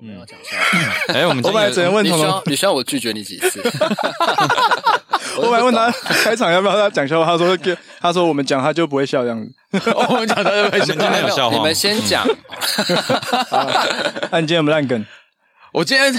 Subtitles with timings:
[0.00, 0.94] 我们要讲笑话。
[1.12, 3.60] 哎，我们我本来只能问彤彤，你需要我拒绝你几次？
[5.36, 9.52] 我本来问他开场要不要他讲笑话，他说给他说我们讲他就不会笑这样子。
[10.08, 12.24] 我们讲他就不会笑，今天有笑话，你们先讲。
[14.30, 15.04] 那你今天有没有烂梗？
[15.72, 16.12] 我今天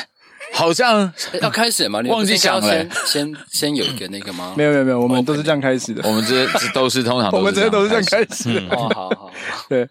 [0.53, 1.11] 好像
[1.41, 2.01] 要开始吗？
[2.01, 2.67] 你忘记讲了。
[2.67, 4.53] 先先先有一个那个吗？
[4.57, 6.01] 没有没有没有，我们都是这样开始的。
[6.07, 8.75] 我们这 都是通常，我们这些都是这样开始的。
[8.75, 9.31] 哦，好好，
[9.69, 9.87] 对，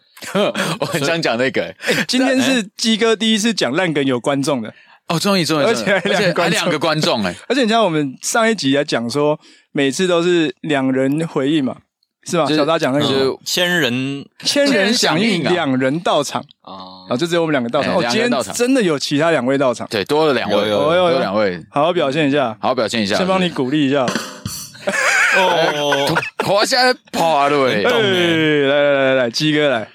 [0.81, 1.75] 我很想讲那个。
[2.07, 4.73] 今天是鸡哥第一次讲烂梗有观众的
[5.07, 6.01] 哦，终于终于，而且还
[6.49, 9.39] 两个观众哎，而且你像我们上一集来讲说，
[9.73, 11.77] 每次都是两人回应嘛。
[12.29, 12.47] 是吧？
[12.47, 13.39] 小扎讲那个。
[13.45, 16.45] 千人 千人响应，两人到场。
[16.63, 17.95] 啊，就只有我们两个到场。
[17.95, 24.05] 哦，今天真的有其他两位到场，对，多了两位，有有两位，好好表现一下，好好表现一下，先帮你鼓励一下。
[25.37, 26.17] 哦，
[26.49, 29.89] 我现在跑了，哎，来来来来，鸡哥来，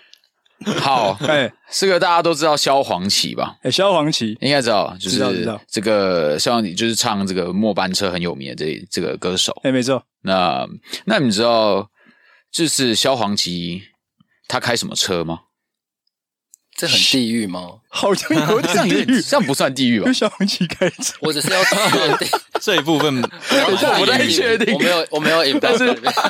[0.79, 3.55] 好，哎，这个大家都知道萧煌奇吧？
[3.61, 4.35] 哎，萧煌奇。
[4.41, 5.19] 应该知道，就是
[5.67, 10.01] 这个萧煌奇就是唱这个末班车很有名的这这个歌手，哎，没错。
[10.23, 10.65] 那
[11.05, 11.87] 那你知道？
[12.53, 13.81] 就是萧煌奇，
[14.47, 15.39] 他开什么车吗？
[16.75, 17.79] 这很地狱吗？
[17.89, 20.13] 好像有点地狱， 这样不算地狱吧？
[20.13, 22.27] 萧煌奇开车，我只是要确定
[22.61, 25.85] 这一部分，我不太确定，我没有，我没有，但是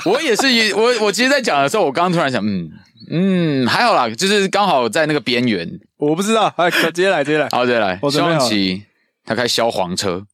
[0.05, 2.71] 我也是，我我其实，在讲的时候，我刚刚突然想，嗯
[3.09, 5.79] 嗯，还好啦，就是刚好在那个边缘。
[5.97, 7.99] 我不知道，哎，直接来，直接来，好，直接来。
[8.11, 8.85] 萧煌奇，
[9.25, 10.25] 他开萧煌车。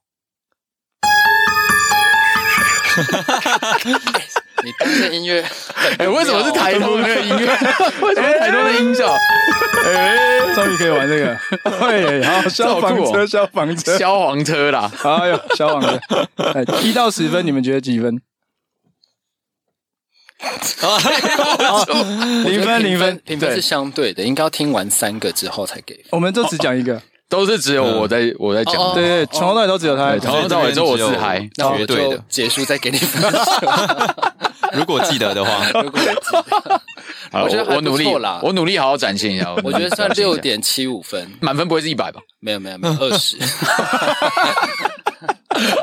[4.64, 5.44] 你当这音乐，
[5.98, 7.46] 哎，为什么是台东的音乐？
[8.02, 9.14] 为什么台东的音效？
[9.86, 14.92] 哎，终于可以玩这个，对，好，消防车，消防车，消防车啦！
[15.04, 16.00] 哎呦，消防车，
[16.54, 18.20] 哎，一到十分，你们觉得几分？
[22.46, 26.06] 零分，零分，评分是相对的，应该要听完三个之后才给。
[26.12, 27.02] 我们就只讲一个。
[27.30, 32.24] 都是只有我在我在讲，对对，从头到尾都只有他，从头到尾只有我自嗨，绝对的。
[32.28, 33.22] 结束再给你分。
[34.78, 39.54] 如果记得的话，如果记得，我觉得我努力啦， 我努力好好展现一下。
[39.64, 42.22] 我觉得算六点七五分，满分不会是一百吧？
[42.40, 43.38] 没有没有没有， 二十。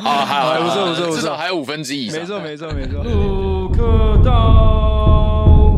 [0.03, 2.11] 啊，还不错不错，至少还有五分之一。
[2.11, 3.03] 没错没错没错。
[3.05, 5.77] 鲁克道，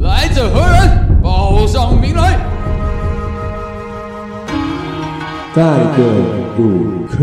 [0.00, 1.20] 来者何人？
[1.22, 2.38] 报上名来。
[5.54, 5.62] 带
[5.96, 6.02] 个
[6.56, 7.16] 鲁克，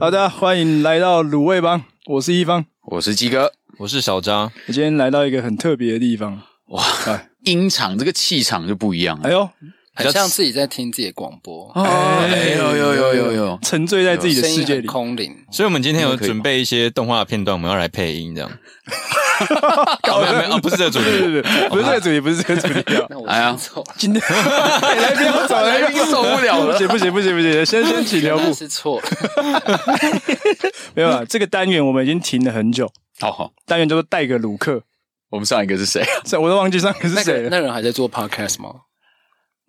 [0.00, 4.50] 好的，欢迎来到鲁味帮，我是一方，我是鸡哥，我是小张。
[4.66, 6.82] 我今天来到一个很特别的地方，哇，
[7.44, 9.48] 音场这个气场就不一样了，哎呦，
[10.04, 15.34] 很像自己在听自己的广播，哎呦呦呦呦呦，沉醉在自己的世界里，空灵。
[15.50, 18.50] 所以，我们今天有准备一些动画片段，我们要来配音，这样。
[20.02, 22.96] 搞 没有没有，不是这个主题，不是这个主题，不是这个主题。
[23.26, 23.56] 哎呀，
[23.96, 28.52] 今天 来宾我找来宾受不了了，不行不行不行不行， 先先请留步。
[28.52, 29.00] 是错，
[30.94, 32.90] 没有啊，这个单元我们已经停了很久。
[33.18, 34.82] 好好，单元叫做带个鲁克。
[35.30, 36.04] 我们上一个是谁？
[36.38, 37.48] 我都忘记上一个是谁了。
[37.50, 38.74] 那人还在做 podcast 吗？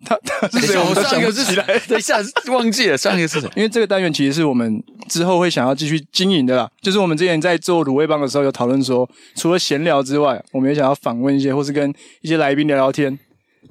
[0.04, 0.76] 他他是谁？
[0.78, 1.62] 我上一个是谁？
[1.88, 2.18] 等一下
[2.52, 3.48] 忘记了，上一个是谁？
[3.56, 6.68] 因为这个单元其实是我们之后会想要继续经营的啦。
[6.80, 13.18] 就是我们之前在做卤味帮的时候，有讨论说，除了闲聊之外，我们也想要访问一些，或是跟一些来宾聊聊天。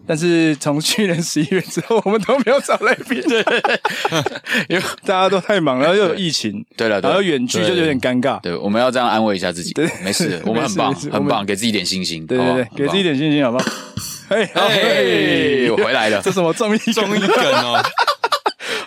[0.08, 3.22] 但是从去年十一月之后， 我们都没有找来宾，
[4.68, 8.42] 因为大家都太忙了，然后又有疫情，对了，然后远距就有点尴尬。
[8.42, 9.74] 对，我们要这样安慰一下自己。
[9.74, 12.26] 对，没事，我们很棒，很棒，给自己一点信心。
[12.26, 13.66] 对对对，给自己一点信心，好不好？
[14.32, 17.84] 嘿，嘿，我回来了，这什么综艺综艺梗哦？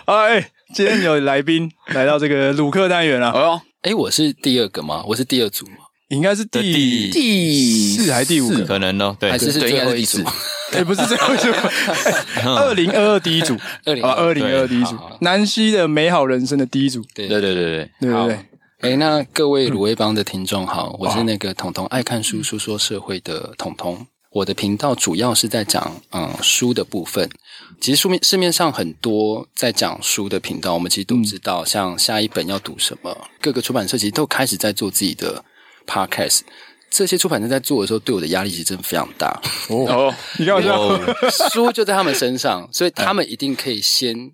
[0.05, 3.29] 哎，今天有来宾来到这个鲁克单元了。
[3.29, 5.03] 哦，哎，我是第二个吗？
[5.05, 5.73] 我是第二组吗？
[6.07, 8.65] 应该是第第四还是第五个？
[8.65, 10.23] 可能哦，对，还是是最后一组？
[10.73, 11.51] 哎，不是最后一组，
[12.57, 13.55] 二零二二第一组，
[13.85, 17.03] 二零二零二二第一组，南希的美好人生的第一组。
[17.13, 17.63] 对对对对
[17.99, 18.39] 对对对。
[18.79, 24.07] 哎，那各位鲁味帮的听众好，我是那个彤彤爱看书、书说社会的统统。
[24.35, 27.29] 我的频道主要是在讲嗯书的部分，
[27.79, 35.41] 其实书面市面上很多在讲书的频道，我们其实都知道，像下一本要读什么，各个出版社其实都开始在做自己的
[35.87, 36.41] podcast。
[36.89, 39.41] 这些出版社在做的时候，对我的压力其实真的非常大。
[39.69, 40.99] 哦，你看我
[41.53, 44.33] 书就在他们身上，所以他们一定可以先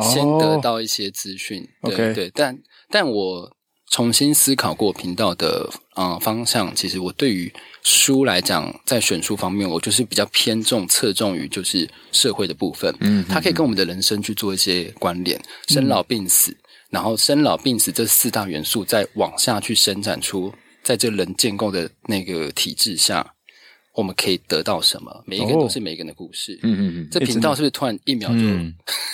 [0.00, 1.68] 先得到一些资讯。
[1.82, 2.58] 对对，但
[2.88, 3.54] 但我
[3.92, 7.52] 重新思考过频道的嗯方向，其实我对于。
[7.84, 12.94] 书来讲，在选书方面，我就是比较偏重、侧重于就是社会的部分。
[13.00, 15.36] 嗯，它可以跟我们的人生去做一些关联，
[15.66, 16.56] 生老病死，
[16.90, 20.54] 然后生老病死这四大元素再往下去伸展出，
[20.84, 23.34] 在这人建构的那个体制下，
[23.94, 25.22] 我们可以得到什么？
[25.26, 26.58] 每一个人都是每一个人的故事。
[26.62, 28.40] 嗯嗯嗯，这频道是不是突然一秒就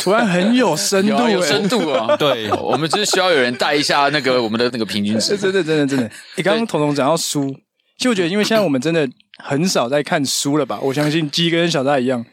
[0.01, 1.29] 突然很有深度？
[1.29, 2.15] 有深度啊！
[2.19, 5.37] 对，我们只是需要有人带一下那个我们的那个平均值。
[5.37, 6.11] 真的真的真的。
[6.37, 7.53] 你刚刚彤彤讲到书，
[7.97, 9.09] 其实我觉得，因为现在我们真的
[9.43, 10.79] 很少在看书了吧？
[10.81, 12.25] 我相信鸡跟小大一样，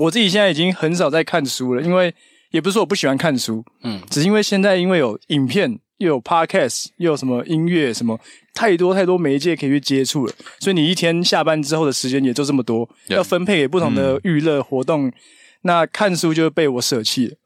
[0.00, 2.14] 我自己现在已经很少在看书了，因为
[2.52, 5.80] 也不是说我不喜欢看书，嗯，只是因为现在因为有影片。
[6.00, 8.18] 又有 podcast，又有什么音乐，什么
[8.54, 15.12] 太多太多媒介可以去接触了，所以你一天下班之后的时间也就这么多要分配给不同的娱乐活动，嗯、
[15.62, 17.36] 那看书就被我舍弃了，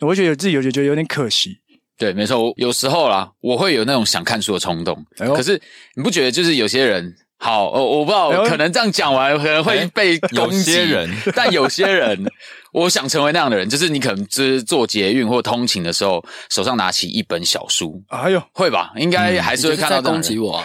[0.00, 1.58] 我觉得自己有觉得有点可惜。
[1.96, 5.60] 对，没错，有时候啦，我会有那种想看书的冲动，哎、可是
[5.94, 12.24] 你不觉得就是有些人，好，我我不知道，可能这样讲完可能会被攻击，有些人，但有些人。
[12.72, 18.02] 我想成为那样的人，就是你可能就是坐捷运或通勤的时候，手上拿起一本小书。
[18.08, 18.92] 哎呦，会吧？
[18.96, 20.62] 应该还是会看到攻击我。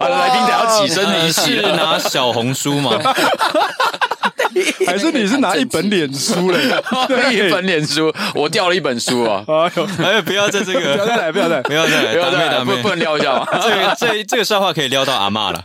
[0.00, 1.52] 来宾得要起身离席。
[1.52, 2.98] 你是拿小红书吗？
[4.84, 6.58] 还是你是拿一本脸书嘞？
[7.32, 9.44] 一本脸书，我掉了一本书啊！
[9.46, 13.46] 哎呦，哎，不要在这个，不要再来，不要再来，不要再来，不要再来，不不能撩一下吗？
[13.62, 15.60] 这个这这个笑话可以撩到阿妈了。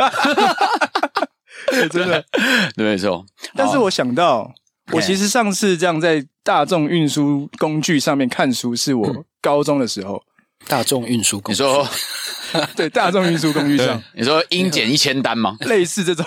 [1.72, 2.24] 欸、真的，
[2.76, 3.26] 对，没错。
[3.56, 4.54] 但是我想到，
[4.92, 10.22] 我其实上次这样在大众运输工具上面看书，是我高中的时候。
[10.68, 11.88] 大众运输工具，你说
[12.76, 15.56] 对，大众运输工具上， 你说英检一千单吗？
[15.68, 16.26] 类似这种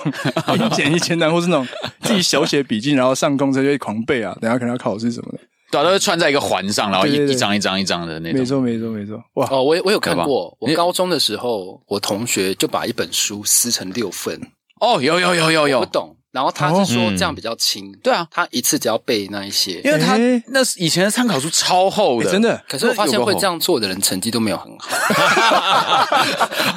[0.54, 1.66] 英检一千单，或是那种
[2.02, 5.38] 自己手写笔记，然后上公车就会狂背啊，等下可能要考试什么的。
[5.72, 8.38] 对，都是串在一个环上，然后一一张一张一张的那种。
[8.38, 9.20] 没错，没错，没错。
[9.34, 10.56] 哇，哦，我我有看过。
[10.60, 14.40] 我高中的时候，我同学就把一本书撕成六份。
[14.80, 16.14] 哦，有有有有有，不懂。
[16.30, 22.62] 然后他是说这样比较轻，对啊，他一次只要背那一些，因为他那是以前的参考书超厚的，真的。
[22.68, 24.88] 可是我发现会这样做的人成绩都没有很好，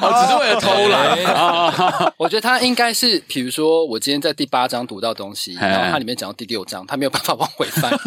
[0.00, 2.12] 哦，只是为了偷懒。
[2.16, 7.92] 我觉得他应该是，比如说我今天在第八章读到东西，然后他里面讲到第六章，他没有办法往回翻。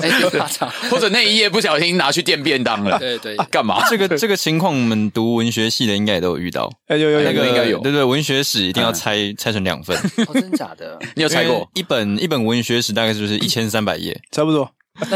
[0.00, 3.82] 哎，第八章，或者那一页不小心拿去垫便当了，对对，干嘛？
[3.88, 6.70] 这个这个情况，我们读文学系的应该也都有遇到。
[6.86, 9.69] 哎，有有有，那个应该有，对对，文学史一定要拆拆成两。
[9.70, 9.96] 两份，
[10.26, 10.98] 哦，真假的？
[11.14, 11.68] 你有猜过？
[11.74, 14.68] 一本一本文学史大概就是一千三百页，差不多。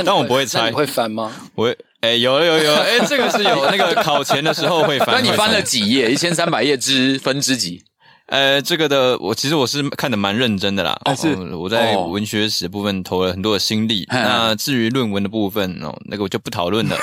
[0.05, 1.31] 但我不会猜，你会翻吗？
[1.55, 5.17] 我会，哎，有有有，哎，这个是有 那个考前的时候会翻。
[5.17, 6.11] 那你翻了几页？
[6.11, 7.83] 一千三百页之分之几？
[8.27, 10.99] 呃，这个的我其实我是看的蛮认真的啦。
[11.15, 14.06] 是我在文学史部分投了很多的心力。
[14.09, 16.97] 那至于论文的部分哦，那个我就不讨论了。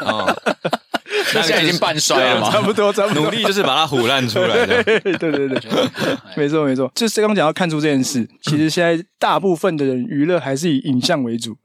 [0.00, 0.36] 哦。
[1.34, 3.24] 那现在已经半衰了嘛，差不多，差不多。
[3.24, 4.82] 努力就是把它唬烂出来的。
[5.02, 5.60] 对对对，
[6.36, 6.90] 没错没错。
[6.94, 11.56] 就是刚刚讲要看出这件事，其实现在大部分的人娱乐还是以影像为主。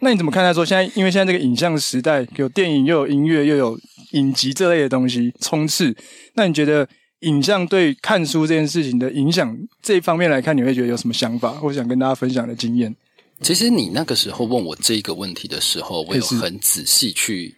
[0.00, 3.78] 那你怎么看待说现在，因为现在这个影像时代，有电影又有音乐又有
[4.12, 5.94] 影集这类的东西充斥，
[6.34, 6.86] 那你觉得
[7.20, 12.94] 影像对看书这件事情的影响这一方面来看，你会觉得有什么想法，或想跟大家分享的经验？
[13.42, 17.54] 其实你那个时候问我这个问题的时候，我有很仔细去。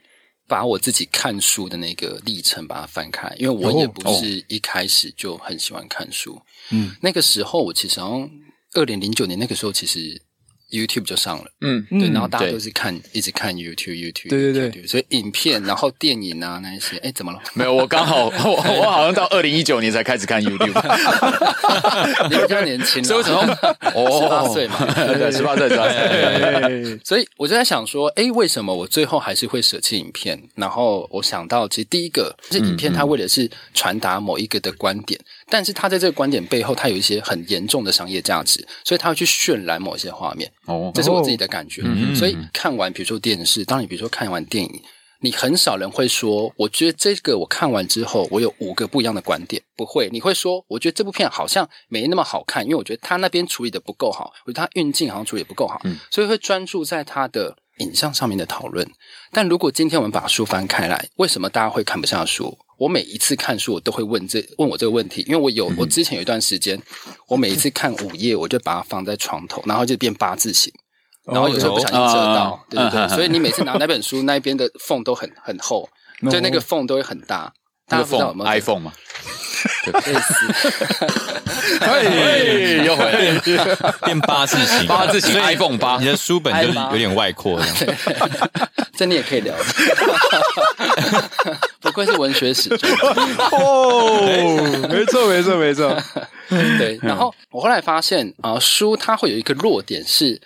[0.53, 6.39] 把我自己看书的那个历程把它翻开，因为我也不是一开始就很喜欢看书。
[6.69, 8.31] 嗯，那个时候我其实好像
[8.75, 10.21] 二零零九年那个时候其实。
[10.73, 17.39] YouTube 就上了，嗯，对，然后大家都是看，一直看 YouTube，YouTube，对对对，所以影片，然后电影啊那一些，哎，怎么了？
[17.53, 20.73] 没有，我刚好， 我我好像到二零一九年才开始看 YouTube，
[22.31, 23.43] 你比较年轻，所以为什么？
[23.95, 30.43] 哦，十八岁嘛，对，十八岁，十八岁，所以我就在想说，哎，为什么我最后还是会舍弃影片？
[30.55, 35.21] 然后我想到，其实第一个是影片，它为的是传达某一个的观点，
[35.51, 40.51] 但是它在这个观点背后，它有一些很严重的商业价值，所以它会去渲染某些画面。
[40.67, 41.83] 哦，这是我自己的感觉。
[41.83, 44.83] 哦、所以看完，比如说电视，当你比如说看完电影，
[45.21, 49.63] 你很少人会说，我觉得这个我看完之后，我有五个不一样的观点。
[49.77, 58.89] 不会，你会说，我觉得这部片好像没那么好看，因为我觉得他那边处理的不够好，我觉得他运镜好像处理不够好，嗯、所以会专注在他的影像上面的讨论。
[59.33, 62.59] 但如果今天我们把书翻开来，为什么大家会看不下书？
[62.83, 66.77] 我每一次看书，我都会问这问我这个问题，因为我有我之前有一段时间，
[67.29, 70.73] 我每一次看五页，我就把它放在床头，然后就变八字形，
[71.25, 73.09] 然后有时候不小心遮到，对不对？
[73.11, 75.89] 所以你每次拿那本书，那边的缝都很很厚，
[76.29, 77.55] 就那个缝都会很大。
[77.89, 78.93] 大家知道有没有 iPhone 吗？
[79.85, 80.35] 类似，
[81.87, 82.03] 哎，
[82.85, 83.39] 又回来
[84.05, 87.67] 变八字形，八字形 iPhone 八，你的书本就是有点外扩的，
[88.97, 89.55] 这你也可以聊。
[91.81, 92.71] 不愧是文学史
[93.53, 95.97] 哦，没错没错没错。
[96.49, 100.41] 对，然后我后来发现啊，书它会有一个弱点是，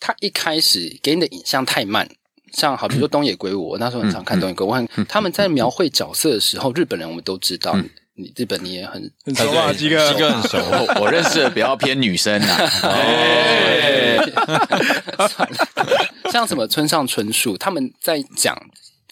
[0.00, 2.08] 它一开始给你的影像太慢。
[2.52, 7.76] 像好，比如说东野圭吾，我那时候很常看东野圭吾，我看他们在描绘角色的时候，日本人我们都知道，
[8.14, 9.72] 你日本你也很很熟啊？
[9.72, 10.58] 基哥，基哥很熟。
[10.58, 12.70] 我我认识的比较偏女生啊。
[16.30, 18.54] 像什么村上春树，他们在讲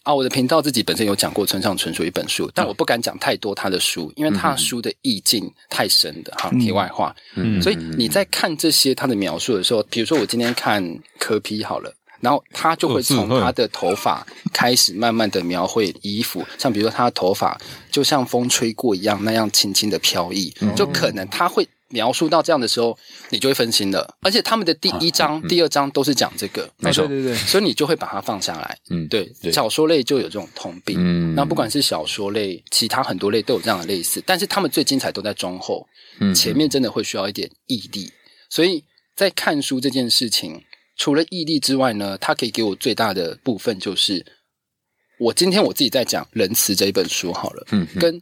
[0.02, 6.50] 啊，我的频道自己本身有讲过村上春树一本书，但我不敢讲太多他的书，因为他的书的意境太深的哈。
[6.60, 11.92] 题外话，嗯，所以你在看这些他的描述的时候，比如说我今天看柯 P 好了。
[12.20, 17.58] 然后他就会从他的头发开始慢慢的描绘衣服，像比如说他的头发
[17.90, 22.96] 就像风吹过一样那样轻轻的飘逸，就可能他会描述到这样的时候，
[23.28, 24.16] 你就会分心了。
[24.22, 28.76] 而且他们的第一章、第二章都是讲这个，没错，对对对，所以你就会把它放下来。
[28.90, 30.96] 嗯，对，小说类就有这种通病。
[30.98, 35.86] 嗯，那不管是小说类，其他很多类都有这样的类似，但是他们最精彩都在中后，
[36.18, 38.10] 嗯，前面真的会需要一点毅力。
[38.48, 38.82] 所以
[39.14, 40.62] 在看书这件事情。
[40.96, 44.24] 除了毅力之外呢，它可以给我最大的部分就是，
[45.18, 48.20] 我今天我自己在讲《仁慈》这一本书好了，嗯，跟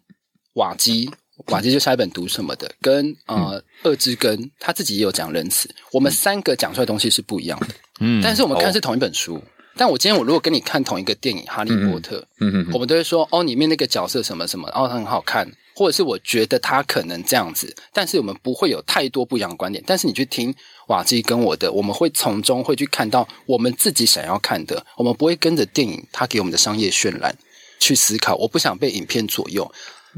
[0.54, 1.11] 瓦基，
[1.47, 7.69] 瓦基就下一本读什么的，跟呃二之根他自己也有讲仁慈，我们三个讲出来的东西是不一样的，
[8.00, 9.43] 嗯，但是我们看是同一本书，
[9.76, 15.50] 但我今天我如果跟你看同一个电影《哈利波特》，嗯嗯，我们都会说哦，里面那个角色什么什么，哦，它很好看。
[15.75, 19.83] 或者是我觉得他可能这样子，但是我们不会有太多不一样的观点。
[19.87, 20.54] 但是你去听
[20.87, 24.87] 瓦基跟我的，我们会从中会去看到我们自己想要看的。
[24.97, 27.37] 我们不会跟着电影他给我们的商业渲染
[27.81, 28.37] 去思考。
[28.37, 29.69] 我不想被影片左右，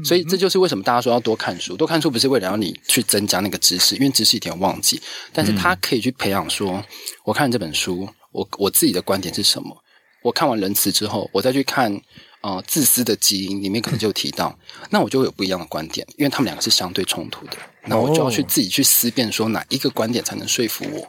[0.03, 1.75] 所以这就是为什么大家说要多看书。
[1.75, 5.01] 多看书不是为了让你去增加那个知识，因为知识一点忘记。
[5.33, 6.83] 但是他可以去培养说，
[7.23, 9.75] 我看这本书，我我自己的观点是什么？
[10.21, 11.99] 我看完仁慈之后，我再去看。
[12.41, 14.57] 呃，自私的基因里面可能就提到，
[14.89, 21.07] 那我就会有不一样的观点，因为他们两个是相对冲突的，那我就要去自己去思辨，说哪一个观点才能说服我。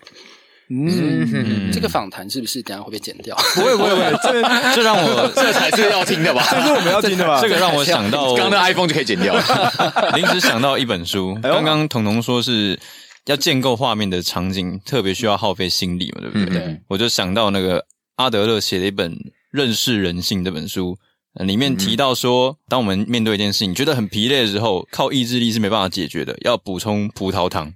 [0.70, 3.34] 嗯，嗯，这个访谈是不是等下会被剪掉？
[3.54, 4.42] 不会不会不会，这
[4.76, 6.44] 这让我 这才是要听的吧？
[6.50, 7.40] 这是我们要听的吧？
[7.40, 10.12] 这个让我想到，刚刚的 iPhone 就可以剪掉了。
[10.14, 12.78] 临时想到一本书，刚刚彤彤说是
[13.26, 16.58] 要建构画面的场景，特别需要耗费心力嘛，对不对？
[16.58, 19.12] 对，我就想到那个阿德勒写的一本
[19.50, 20.98] 《认识人性》这本书。
[21.46, 27.72] 里面提到说，当我们面对一件事情觉得很疲累的时候，靠意志力是没办法解决的，要补充葡萄糖。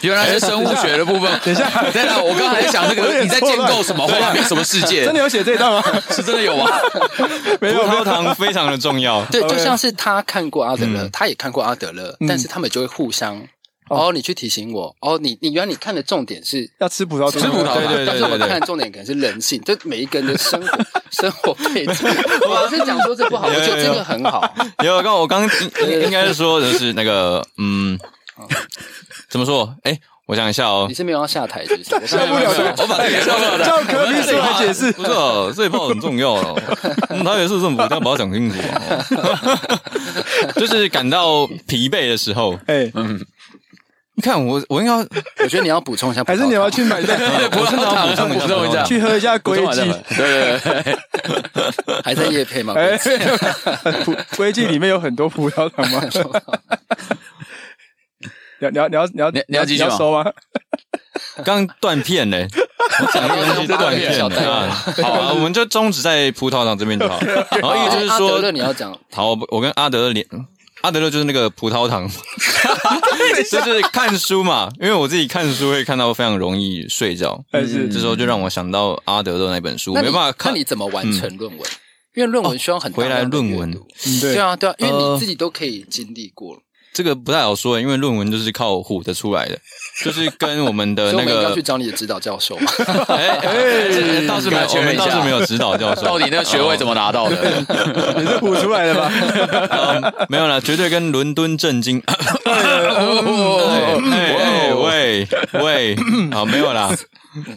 [0.00, 1.30] 原来是生物学的部分。
[1.44, 5.04] 等一下，等一下，我刚才在想那个你在建构什么画面、什么世界？
[5.06, 5.82] 真的有写这一段吗？
[6.08, 6.66] 是真的有吗？
[7.60, 9.22] 葡萄糖非常的重要。
[9.26, 13.46] 对，就像是他看过阿德勒，他也看过阿德勒，但是他们就会互相。
[13.94, 14.94] 哦，你去提醒我。
[15.00, 17.74] 哦，你你原来你看的重点是要吃葡萄，吃葡萄。
[17.74, 18.06] 对对对。
[18.06, 20.78] 但是我看的重点可能是人性， 就每一个人的生活
[21.12, 21.94] 生活背景。
[22.48, 24.42] 我是讲说这不好，我觉得这个很好。
[24.82, 25.42] 有刚我刚
[26.02, 27.98] 应该是说的是那个嗯，
[29.28, 29.74] 怎么说？
[29.82, 30.86] 哎，我想一下哦。
[30.88, 32.06] 你是没有要下台，是不是？
[32.06, 34.90] 下不了台，我把这个叫叫柯 P 出来解释。
[34.92, 36.58] 不是，这一炮很重要哦。
[37.08, 38.56] 台北市政府要把它讲清楚。
[40.56, 43.20] 就是感到疲惫的时候，哎嗯。
[44.14, 44.92] 你看我，我应该，
[45.42, 47.16] 我觉得你要补充一下，还是你要去买一下
[47.50, 48.08] 葡萄糖？
[48.08, 49.80] 补充补充一下，去喝一下龟记。
[50.16, 50.96] 对对对，
[52.04, 52.74] 还在夜配吗？
[54.36, 56.02] 龟记里面有很多葡萄糖吗？
[58.58, 60.30] 你要你要你要你要你要继续说吗？
[61.44, 62.46] 刚断片嘞，
[63.00, 64.70] 我讲的东西断片了。
[65.02, 67.18] 好啊，我们就终止在葡萄糖这边就好。
[67.22, 70.24] 然后意思就是说，你要讲好，我跟阿德连。
[70.82, 72.08] 阿德勒就是那个葡萄糖，
[73.50, 74.70] 就是看书嘛。
[74.80, 80.52] 因为我自己看书会看到非常容易睡着，但是这时候就让我想到阿德勒那本书，没办法看。
[80.52, 81.70] 那你怎么完成论文？
[82.14, 83.72] 因为论文需要很回来论文，
[84.20, 86.60] 对啊对啊，因为你自己都可以经历过了。
[86.94, 89.58] 这个不太好说，因为论文就是靠唬的出来的，
[90.04, 92.56] 就是跟我们的那个要去找你的指导教授。
[93.08, 96.02] 哎哎，倒是没有，我们倒是没有指导教授。
[96.02, 97.36] 到底那个学位怎么拿到的？
[98.16, 99.10] 你是唬出来的吧？
[100.28, 102.02] 没有啦，绝对跟伦敦政经。
[104.74, 105.28] 喂喂
[105.62, 105.96] 喂，
[106.30, 106.94] 好，没有啦，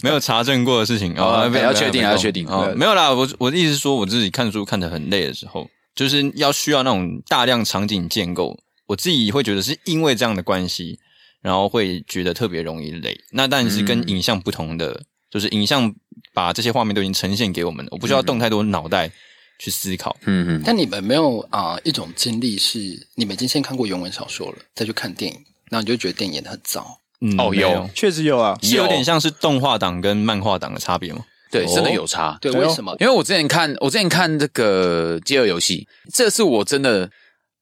[0.02, 3.12] 没有查证过的事情啊，要确定，要确定啊，没有啦。
[3.12, 8.58] 我我的意思是说，我自己看书看得很累的时候，就是要需要那种大量场景建构。
[8.88, 11.00] 我自己会觉得是因为这样的关系，
[11.42, 13.20] 然后会觉得特别容易累。
[13.32, 15.94] 那但是跟影像不同的，嗯、就是影像
[16.34, 19.12] 把这些画面都已经呈现给我们了，我不需要动太多脑袋
[19.58, 20.16] 去思考。
[20.26, 20.62] 嗯嗯。
[20.64, 25.38] 但你们没有啊、呃、一种经历是，你们已经先看过原文小说了，再去看电影，
[25.72, 27.00] 然后你就觉得电影演的很糟。
[27.22, 31.26] 嗯，哦，有，确实有啊，是有点像是动画档跟漫画档的差别吗？
[31.50, 32.38] 对，真的有差。
[32.42, 32.96] 对，为什么？
[33.00, 37.10] 因为我之前看，我之前看这个《饥饿游戏》，这是我真的。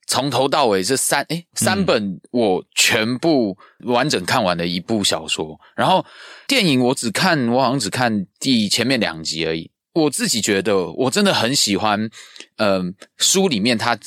[0.08, 6.06] 从头到尾这三诶三本我全部完整看完的一部小说，然后
[6.48, 9.72] 电影我只看我好像只看第前面两集而已。
[9.94, 12.10] 我自己觉得我真的很喜欢，
[12.58, 13.98] 嗯、呃，书里面他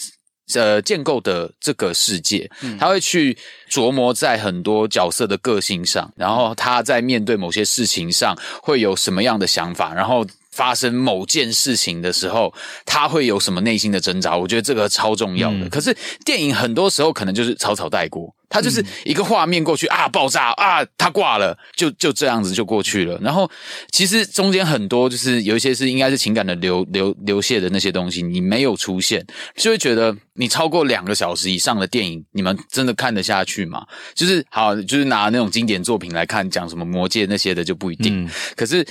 [0.54, 3.36] 呃建构的这个世界，他会去
[3.70, 10.26] 琢磨在很多角色的个性上，然后他在面对某些事情上会有什么样的想法，然后。
[10.56, 12.52] 发生某件事情的时候，
[12.86, 14.34] 他会有什么内心的挣扎？
[14.34, 15.66] 我觉得这个超重要的。
[15.66, 15.94] 嗯、可是
[16.24, 23.18] 电影很多时候可能就是草草带过，它就是一个画面过去、嗯、啊，爆炸啊，他挂了，就就这样子就过去了。
[23.20, 23.50] 然后
[23.90, 29.22] 其实中间很多就是有一些是应该是情感的流流流泻的那些东西，你没有出现，
[29.56, 33.84] 就会觉得你超过两个小时以上的电影，你们真的看得下去吗？
[34.14, 38.24] 就是好，就是拿那种经典作品来看，讲什么魔戒那些的就不一定。
[38.24, 38.86] 嗯、可是。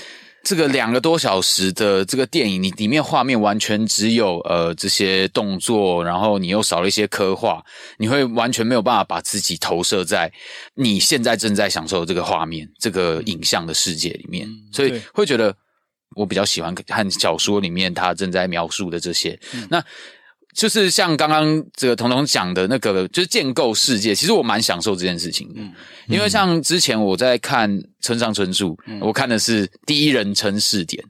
[0.46, 7.66] 这个两个多小时的这个电影，你里面画面完全只有呃这些动作，然后你又少了一些刻画，
[7.98, 10.32] 你会完全没有办法把自己投射在
[10.76, 15.54] 你现在正在享受的这个画面、这个影像的世界里面，所以会觉得
[16.16, 19.38] 我比较喜欢看小说里面他正在描述的这些。
[19.54, 19.84] 嗯、那。
[20.56, 24.16] 就是像刚刚这个彤彤讲的那个，就是建构世界。
[24.16, 25.74] 其实我蛮享受这件事情的，嗯、
[26.08, 27.70] 因为像之前我在看
[28.00, 31.04] 村上春树，嗯、我看的是第一人称视点。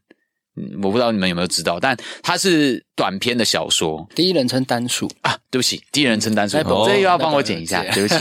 [0.58, 5.38] 嗯，我不知道你们有没有知道，但它是短篇的小说，第一人称单数啊。
[5.56, 8.16] 对不起，第一人称单数，这又要帮我剪一下，对不起，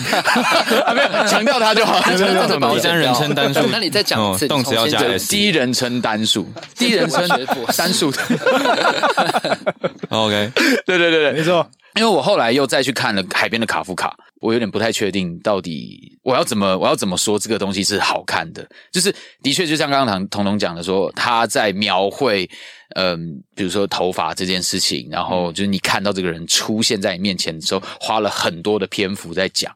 [0.95, 2.01] 没有强调它就好。
[2.03, 6.47] 第三人称单数，那你再讲一次，动词要加第一人称 单数，
[6.79, 7.27] 第一人称
[7.77, 8.13] 单数。
[10.11, 10.53] OK，
[10.87, 11.69] 对对对对，没错。
[11.97, 14.09] 因为我后来又再去看了《海边的卡夫卡》，
[14.41, 18.65] 我有点不太确定到底我要怎么我要怎么说这个东西是好看的。
[18.93, 19.13] 就是
[19.43, 22.49] 的确，就像刚刚彤彤讲的说，他在描绘，
[22.95, 29.75] 嗯，比如说头发这件事情，然后就是你看到这个人出现在你面前的时候，花了很多的篇幅在讲。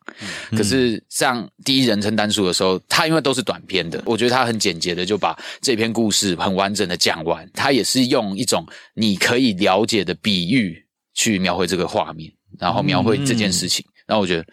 [0.50, 7.48] 可是像第一人称单数的时候，他因为都是短篇的，我觉得他很简洁的就把这篇故事很完整的讲完。
[7.54, 10.84] 他也是用一种你可以了解的比喻。
[11.14, 14.46] 去描绘这个画面，然后描绘这件事情，嗯、然后我觉得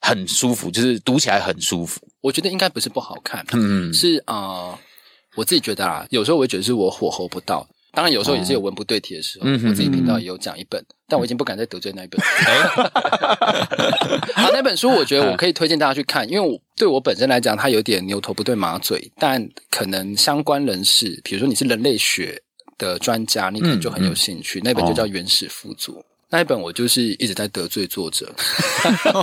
[0.00, 2.00] 很舒服，就是读起来很舒服。
[2.20, 4.78] 我觉得应该不是不好看，嗯，是啊、呃，
[5.34, 9.46] 我自己觉得啊，有时候我会觉得是我火候不到，当然有时候也是有文不对题的时候。
[9.46, 12.20] 嗯、我自己频道也有讲一本，嗯、但我已经不敢再得罪那一本。
[14.34, 22.40] 好， 那本书我觉得我可以推荐大家去看，因为我对我本身来讲，它有点牛头不对马嘴，但可能相关人士，比如说你是人类学
[22.78, 24.60] 的专家，你可能就很有兴趣。
[24.64, 25.92] 那本就叫《原始富足》。
[26.30, 28.34] 那一本我就是一直在得罪作者，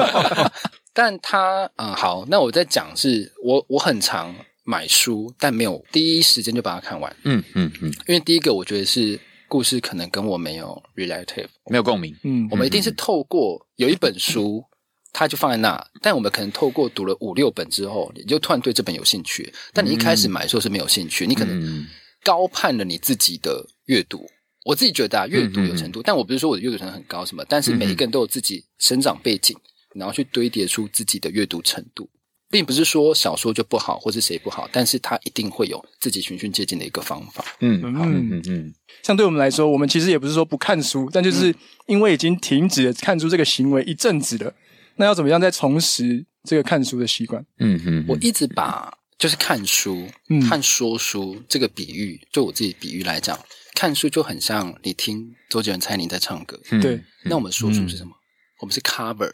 [0.93, 4.31] 但他嗯好，那我在讲是我我很常
[4.69, 14.63] 买书，但没有第一时间就把它看完，嗯嗯嗯，因为第一个我觉得是故事可能跟我没有 relative 没有共鸣，嗯，我们一定是透过有一本书，
[15.11, 21.87] 它就放在那，但我们可能透过读了五六本之后，你就突然对这本有兴趣，但你一开始买的时候是没有兴趣，你可能
[22.23, 24.23] 高判了你自己的阅读。
[24.65, 29.57] 我自己觉得啊，阅读有程度，但我不是说我的阅读程度很高什么，但是每一个人都有自己生长背景，
[29.95, 32.07] 然后去堆叠出自己的阅读程度，
[32.49, 37.45] 并不是说小说就不好，或是谁不好，但是他一定会有自己循序渐进的一个方法。
[37.59, 41.53] 嗯嗯嗯嗯，像对我们来说，我们其实也不是说不看书，但就是
[41.87, 44.53] 因为已经停止了看书这个行为一阵子了，
[44.95, 47.45] 那要怎么样再重拾这个看书的习惯？
[47.59, 50.07] 嗯嗯，我一直把就是看书、
[50.49, 53.37] 看说书这个比喻，就我自己比喻来讲。
[53.75, 56.99] 看书就很像你听周杰伦、蔡依林在唱歌，对。
[57.25, 58.09] 那我们说书是什么？
[58.11, 58.19] 嗯、
[58.61, 59.31] 我们是 cover。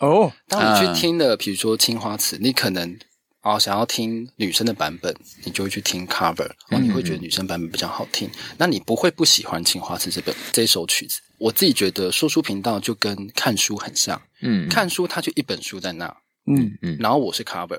[0.00, 2.98] 哦，当你去听了，比如说《青花瓷》，你可能
[3.42, 8.26] 哦想要听女生的版本，你就会去听 cover，然后你会觉得女生版本比较好听。
[8.28, 11.20] 嗯、那你不会不喜欢《青花瓷》这本这首曲子？
[11.38, 16.06] 我自己觉得说书频道就跟看书很像，嗯，看书它就一本书在那，
[16.46, 16.76] 嗯。
[16.82, 17.78] 嗯，然后我是 cover。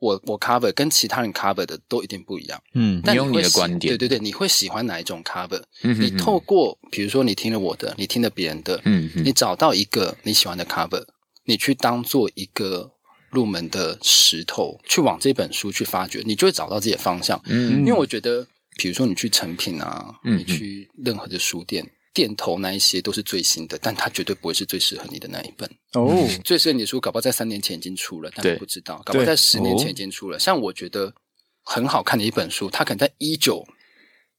[0.00, 5.62] 我我 cover 跟其他人 cover 的都一定不一样，嗯，但你，用你的观点，对对对，你会喜欢哪一种 cover？
[5.82, 11.04] 嗯哼哼，你透过比如说你听了我的，你听了别人的，嗯哼，你找到一个你喜欢的 cover，
[11.50, 12.92] 你去当做一个
[13.28, 17.40] 入门的石头，去往这本书去发掘，你就会找到自己的方向。
[17.46, 18.46] 嗯，因为我觉得，
[18.78, 21.84] 比如说你去成品啊，嗯，你去任何的书店。
[22.12, 26.28] 店头那一些都是最新的，但它绝对不会是最适合你的那一本哦。
[26.44, 29.00] 最适合你的书，搞不好在三年前已经出了，但我不知道。
[29.06, 30.36] 搞不好在十年前已经出了。
[30.36, 31.14] 像我觉得
[31.62, 33.64] 很好看的一本书，它可能在一九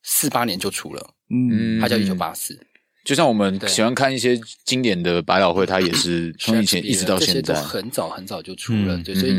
[0.03, 1.13] 四八年就出了。
[1.29, 2.59] 嗯，它叫一九八四。
[3.03, 8.97] 就像我们喜欢看一些经典的百老汇，它也是 从以前一直到现在，很早很早就出了。
[9.03, 9.33] 对，所以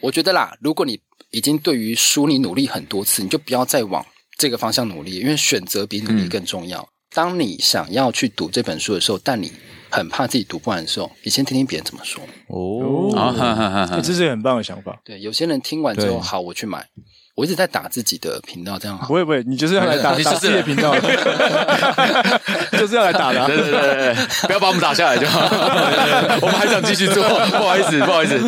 [0.00, 1.00] 我觉得啦，如果你
[1.30, 4.04] 已经对于书你努力很多次，你就不要再往
[4.36, 6.86] 这个方向努力，因为选择比努力更重要。
[7.14, 9.52] 当你想要去读这本书的时候，但你
[9.90, 12.22] 很怕自己读不完的时候，你先听听别人怎么说。
[12.48, 15.00] 哦，啊，这是很棒的想法。
[15.04, 16.88] 对，有些人听完之后，好，我去买。
[17.34, 19.06] 我一直在打自己的频道，这样好？
[19.06, 20.94] 不会不会，你就是要来打 打自己的频道，
[22.78, 23.46] 就是要来打的。
[23.46, 24.14] 对对对对，
[24.46, 25.40] 不要把我们打下来就好。
[26.42, 28.38] 我们还想继续做，不好意思不好意思，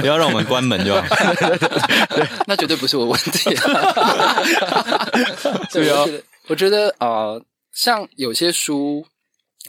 [0.00, 1.02] 不要让我们关门就好。
[2.46, 3.50] 那绝对不是我问题。
[5.70, 6.04] 对啊，
[6.48, 7.42] 我觉得啊、呃，
[7.74, 9.04] 像有些书，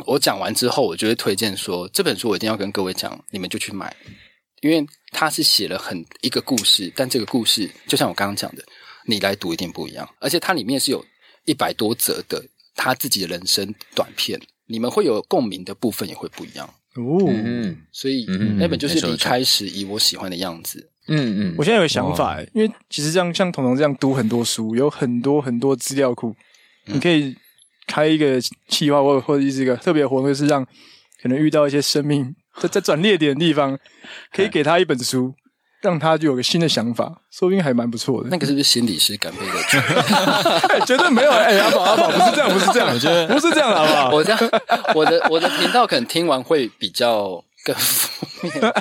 [0.05, 3.93] 我讲完之后，我就会推荐说，这本书我一定要跟各位讲，你们就去买。
[4.61, 8.63] 因为他是写了很一个故事，但这个故事就像我刚刚讲的，
[9.05, 10.09] 你来读一定不一样。
[10.19, 11.05] 而且它里面是有
[11.45, 12.43] 一百多则的
[12.75, 17.25] 他自己的人生短片，你们会有共鸣的部分也会不一样哦。
[17.27, 18.25] 嗯，所以
[18.57, 20.89] 那本就是离开时以我喜欢的样子。
[21.07, 26.33] 嗯嗯，我现在有个想法，因为其实这样像彤彤这样读很多书，有很多很多资料库，
[26.85, 27.35] 你可以
[27.85, 30.65] 开一个企划或或者是一个特别活动，就是让
[31.21, 32.33] 可能遇到一些生命。
[32.59, 33.77] 在 在转捩点的地方，
[34.33, 35.33] 可以给他一本书，
[35.81, 38.29] 让他就有个新的想法，说不定还蛮不错的。
[38.29, 40.85] 那个是不是心理师干杯的？
[40.85, 41.31] 绝对没有！
[41.31, 44.11] 哎、欸，阿宝阿宝，不是这样，不是这样，我觉得不是这样，好不好？
[44.11, 44.39] 我这样，
[44.93, 48.73] 我的我的频道可能听完会比较更负面，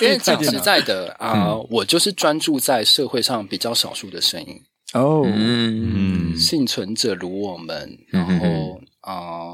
[0.00, 4.62] 因为讲实在的啊、呃，我就是专注在社会上比较少数的声音
[4.94, 9.52] 哦，嗯，幸存者如我们，然后啊，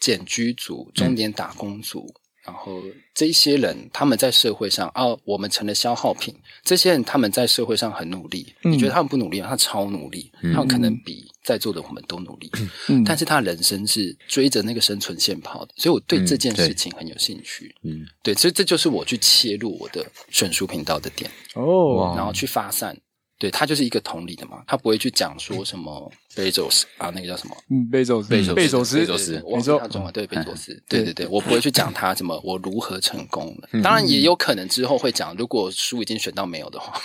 [0.00, 2.06] 茧居族、中年打工族。
[2.46, 2.82] 嗯然后
[3.14, 6.34] 这些人他们在社会上啊，我们成了消耗品。
[6.64, 9.48] 这些人他们在社会上很努力，嗯、你觉得他们不努力吗？
[9.48, 12.50] 他超努力，嗯、他们可能比在座的我们都努力。
[12.88, 17.74] 嗯、但是他人生是追着那个生存线跑的，所以我对这件事情很有兴趣。
[17.82, 22.96] 嗯，对，所以这就是我去切入我的选书频道的点哦，然后去发散。
[23.40, 27.56] 对，他就是一个同理的嘛，他不会去讲说什么贝佐斯啊，那个叫什么？
[27.70, 33.80] 嗯，贝佐斯，贝佐斯，贝佐斯，贝佐斯，我说他中文对贝佐斯，对对对，我不会去讲他什么我如何成功的。
[33.82, 37.00] 当然也有可能之后会讲，如果书已经选到没有的话，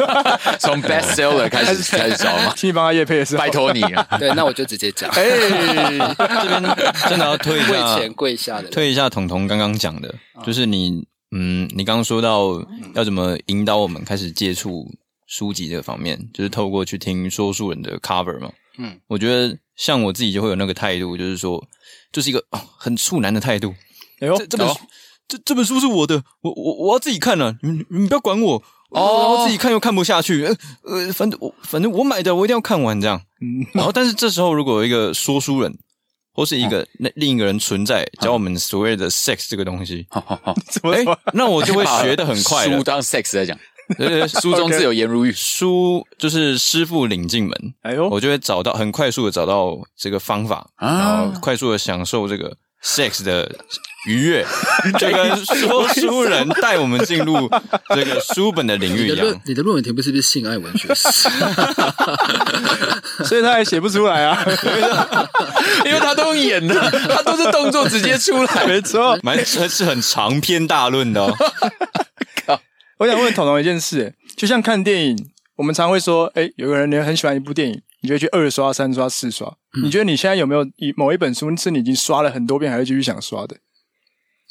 [0.58, 4.08] 从 bestseller 开始 开始找嘛，请你帮他叶配的是，拜托你了。
[4.18, 5.10] 对，那我就直接讲。
[5.10, 6.62] 哎，这边
[7.10, 10.14] 真的要退一下，跪前跪下的，退一下彤彤刚刚讲的，
[10.46, 14.90] 就是你，嗯，你刚刚说到要怎么引导我们开始接触。
[15.34, 18.52] 书籍这方面，就是透过去听说书人的 cover 嘛。
[18.78, 21.60] 嗯，我觉得像我自己就会有那个态度，就是说，
[22.12, 23.74] 就是一个、哦、很处男的态度。
[24.20, 24.74] 哎呦，这这本书，
[25.26, 28.62] 这这本书是我的，我我我要自己看了、啊，你你不要管我。
[28.90, 33.20] 哦，然后自己看又看不下去，呃呃，反正我反正我买的，我一定要看完这样。
[33.40, 35.76] 嗯，然后但是这时候如果有一个说书人
[36.32, 40.06] 或是一个那、哦、另一个人存在教我们所谓的 sex 这个东西，
[40.92, 42.68] 哎，那我就会 学的很快。
[42.68, 43.58] 书当 sex 来讲。
[44.40, 45.32] 书中自有颜如玉。
[45.32, 53.50] 书就是师傅领进门，哎呦，我就会找到很快速的找到这个方法，然后快速的享受这个 sex 的
[54.06, 54.44] 愉悦，
[54.98, 57.50] 就跟说书人带我们进入
[57.94, 59.40] 这个书本的领域一样。
[59.44, 60.94] 你的论文题目是不是性爱文学？
[60.94, 61.28] 史？
[63.24, 64.44] 所以他还写不出来啊，
[65.86, 66.74] 因为他都用演的，
[67.08, 71.32] 他都是动作直接出来，没错，蛮是很长篇大论的哦。
[72.98, 79.48] 我想问彤彤一件事，就像看电影，我们常会说，哎，有个人你很喜欢一部电影，你就会去二刷、三刷、四刷。
[79.76, 83.56] 嗯、你觉得你现在有没有一某一本书是你已经刷了很多遍，还会继续想刷的？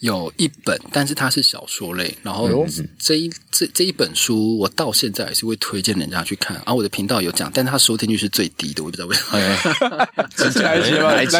[0.03, 2.13] 有一本，但是它是小说类。
[2.21, 2.67] 然后
[2.99, 6.57] 这一这这一本书，我到现在还是会推荐人家去看。
[6.65, 9.39] 而、啊、我的频道有讲，但是它收听率是最低的，我不知道为什么。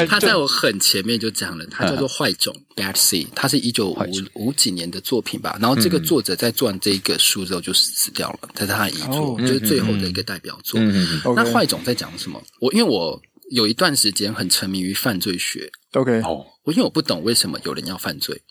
[0.08, 3.98] 他在我很前面就讲了，它叫做《坏种》（Bad Seed），它是一九五
[4.36, 5.58] 五几年的作品吧。
[5.60, 10.80] 然后这个作者在做完这个书之后就死掉了，这是他的遗作，就是最后的一个代表作。
[10.80, 12.42] 那《坏种》在讲什么？
[12.62, 13.22] 我因为我
[13.52, 15.70] 有一段时间很沉迷于犯罪学。
[15.92, 18.42] OK，哦我因为我不懂为什么有人要犯罪。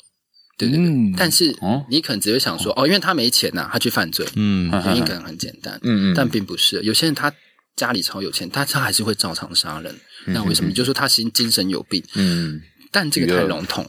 [0.69, 1.55] 对对对，嗯、但是
[1.91, 6.81] 你可能只会想说，哦，因为他没钱呐、啊，他去犯罪，嗯，原因可能很简单，嗯嗯，但并不是。
[6.83, 7.33] 有些人他
[7.77, 9.93] 家里超有钱，但他还是会照常杀人，
[10.27, 10.71] 嗯、那为什么？
[10.73, 13.89] 就说他心精神有病，嗯，但这个太笼统，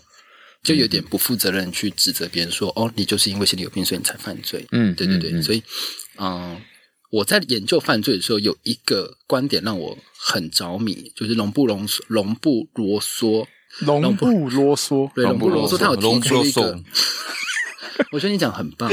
[0.63, 5.61] 就有点不负责任去指责别人说，哦，你就是因为心理有病，所以你才犯罪，嗯，对对对，所以，
[6.17, 6.61] 嗯、呃，
[7.11, 13.45] 我在研究犯罪的时候，有一个观点让我很着迷，就是龙不龙龙不罗梭。
[13.79, 16.79] 龙不啰嗦，对，龙不啰嗦，他有提出一个，
[18.11, 18.89] 我觉得你讲很棒。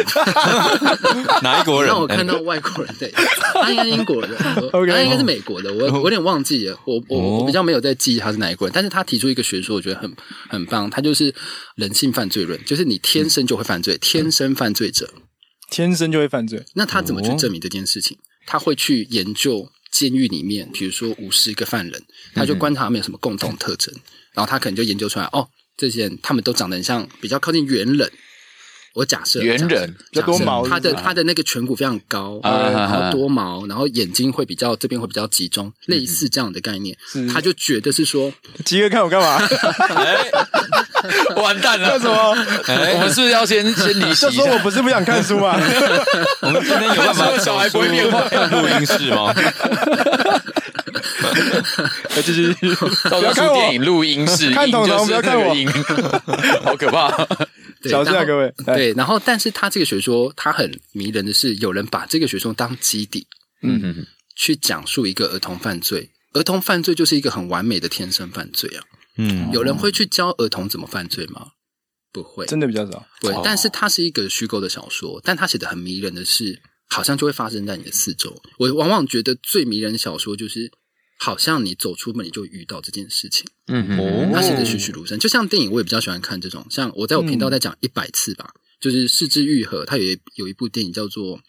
[1.42, 1.88] 哪一国人？
[1.88, 3.10] 让我看到外国人，对，
[3.52, 10.10] 他应该是英国人，他应该是美国的，我我有点忘记了，我我我比较没有在记他是哪一国人，但是他提出一个学说，我觉得很
[10.48, 11.34] 很棒，他就是
[11.76, 15.12] 人性犯罪论，就是你天生就会犯罪，天生犯罪者，
[15.70, 16.64] 天生就会犯罪。
[16.74, 18.16] 那他怎么去证明这件事情？
[18.46, 22.02] 他会去研究监狱里面，比如说五十个犯人，
[22.34, 23.94] 他就观察他们有什么共同特征。
[24.34, 28.10] 然后他可能就研究出来，哦，这些人他们都长得很像，比较靠近猿人，
[28.94, 36.96] 我假设猿人要多毛，他的他的那个颧骨非常高，然后多毛，然后眼睛会比较这边会比较集中，类似这样的概念，
[37.32, 38.32] 他就觉得是说，
[38.64, 39.40] 吉哥看我干嘛？
[41.36, 42.36] 完蛋了，干什么？
[42.92, 44.30] 我们是不是要先先离席？
[44.32, 45.56] 说我不是不想看书吗？
[46.42, 49.34] 我们今天有办法 小孩不会变坏录音室吗？
[52.22, 55.54] 继续，不要看电影录音室，看彤彤，不要看我，
[56.64, 57.10] 好可怕。
[57.88, 58.52] 小心啊，各位。
[58.66, 63.26] 对，然后，但是他这个学说，他很迷人的是，有人把这个学说当基底，
[63.62, 66.10] 嗯嗯，去讲述一个儿童犯罪。
[66.34, 68.84] 儿童犯罪就是一个很完美的天生犯罪啊。
[69.16, 71.46] 嗯，有人会去教儿童怎么犯罪吗？
[72.12, 73.06] 不会，真的比较少。
[73.20, 78.42] 对，但是它是一个虚构的小说，但他写的很迷人的是，好像就会发生在你的四周。
[78.58, 80.70] 我往往觉得最迷人的小说就是。
[81.22, 86.66] 好像你走出门你就遇到这件事情，嗯嗯，他写的栩栩如生，就像电影，我也比较喜欢看这种。
[86.70, 89.84] 像我在我频道在讲一百次吧，嗯、就是四肢愈合。
[89.84, 91.36] 它有一有一部电影叫做《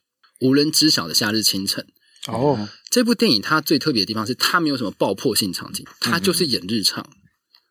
[0.41, 1.87] 无人知晓的夏日清晨》。
[2.33, 7.09] 哦，这部电影它最特别的地方是它没有什么爆破性场景，它就是演日常，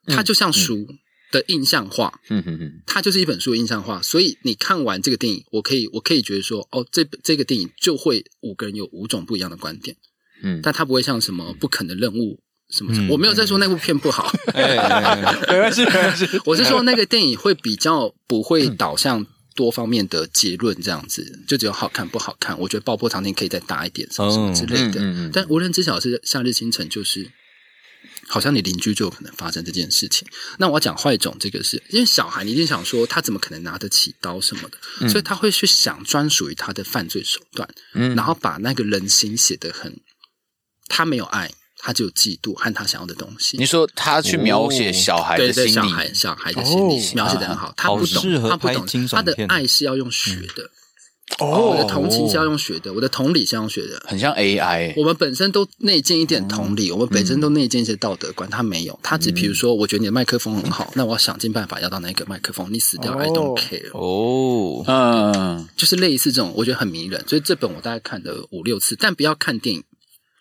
[0.06, 0.88] 嗯、它就像书
[1.30, 4.00] 的印象化，嗯嗯嗯，它就是一本书的印象化。
[4.00, 9.98] 所以你看完这个电影，我可以我可以觉得说，哦，这这个电影就会五个人有五种不一样的观点。
[10.42, 19.26] 嗯，但他不会像什么不可能任务什么什么，我没有在说那部片不好，没关系没关系， 我是说那个电影会比较不会导向
[19.57, 22.59] 多方面的结论，这样子就只有好看不好看。
[22.61, 25.31] 我觉得爆破场景可以再大一点，什么什么之类的。
[25.33, 27.29] 但无人知晓是夏日清晨，就是
[28.29, 30.26] 好像你邻居就有可能发生这件事情。
[30.59, 37.68] 那我要讲坏种这个事因为小孩，你一定想说他怎么可能拿得起刀什么的，所以他会去想专属于他的犯罪手段，
[38.14, 39.92] 然后把那个人心写得很。
[40.90, 43.57] 他没有爱，他只有嫉妒和他想要的东西。
[43.57, 47.72] 你说他去描写小孩的心理，小孩小孩的心理描写的很好。
[47.76, 50.68] 他不懂，他不懂，他的爱是要用学的。
[51.38, 54.03] 哦，我的同情是要用学的，我的同理是要用学的。
[54.05, 54.92] 很像 AI。
[54.96, 58.50] 我们本身都内建一点同理，我们本身都内建一些道德观。
[58.50, 62.66] 他没有，他只比如说，我觉得你的麦克风很好，那我要想尽办法要到那个麦克风。
[62.72, 63.90] 你死掉，I don't care。
[63.92, 67.24] 哦，嗯，就是类似这种，我觉得很迷人。
[67.29, 69.85] 所以这本我大概看了五六次，但不要看电影。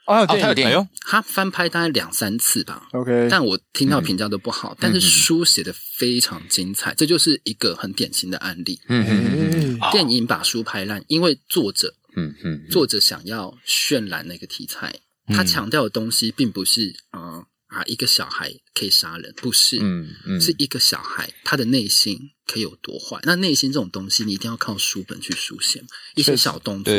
[0.09, 2.87] 哦，他有电影，他翻拍大概两三次吧。
[2.93, 4.75] OK，但我听到评价都不好。
[4.79, 8.79] 但是书写的非常精彩，这就是一个很典型的案例。
[8.87, 14.95] 嗯嗯，电影把书拍烂，因为作者，嗯嗯，作者想要渲染那个题材，
[15.27, 23.19] 他强调的东西并不是啊啊一个小孩可以杀人，不是，嗯嗯，是一个小孩他的内心可以有多坏。
[23.25, 25.83] 那内心这种东西，你一定要靠书本去书写，
[26.15, 26.91] 一些小动作，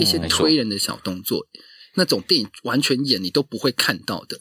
[0.00, 1.46] 一些推人的小动作。
[1.94, 4.38] 那种电影完全演你都不会看到的，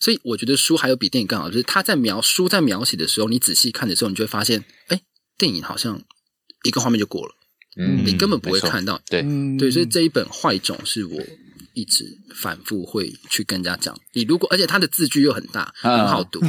[0.00, 5.00] 所以我觉得书还有比电影更好，就是他在描书在描写的时候，你仔细看的时候，你就会发现，哎，
[5.36, 6.00] 电影好像
[6.64, 7.34] 一个画面就过了，
[7.78, 9.22] 嗯，你根本不会看到，对。
[9.58, 11.22] 对，所以这一本坏种是我
[11.74, 12.04] 一直
[12.34, 16.40] 反复会去跟人家讲，你如果而且他的字句又很大，很好读，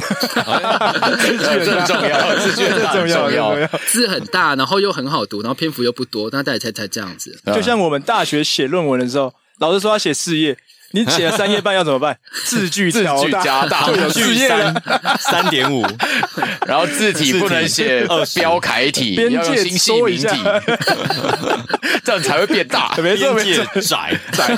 [1.58, 3.54] 很重要， 字句很重要，
[3.86, 9.34] 字很大，然后又很好读，然后篇幅又不多，那大家才才这样子，就像我们大学写论文的时候。
[9.58, 10.56] 老师说要写四页，
[10.92, 12.16] 你写了三页半要怎么办？
[12.44, 14.48] 字距字距加大，就有四页
[15.20, 15.86] 三点五，
[16.66, 20.26] 然后字体不能写标楷体，要用新细明体，
[22.04, 22.94] 这样才会变大。
[22.96, 24.18] 边界窄。
[24.32, 24.56] 窄。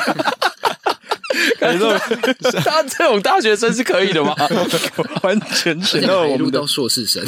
[1.61, 1.99] 感觉
[2.65, 4.35] 他这种大学生是可以的吗？
[5.23, 7.23] 完全选到我们到硕士生，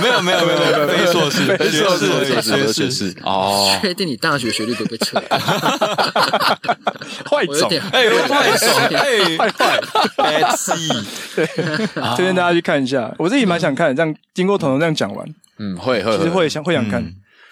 [0.00, 2.06] 没有没有没有没有非硕士，非硕士，
[2.42, 3.78] 非硕士哦。
[3.80, 5.20] 确定你大学学历都被撤？
[7.30, 9.80] 坏种，哎，坏种，哎，坏坏
[10.16, 11.04] ，bad
[11.36, 11.46] 对，
[12.16, 13.14] 推荐大家去看一下。
[13.18, 15.26] 我自己蛮想看，这样经过彤彤这样讲完，
[15.58, 17.04] 嗯，会会，其实会想会想看。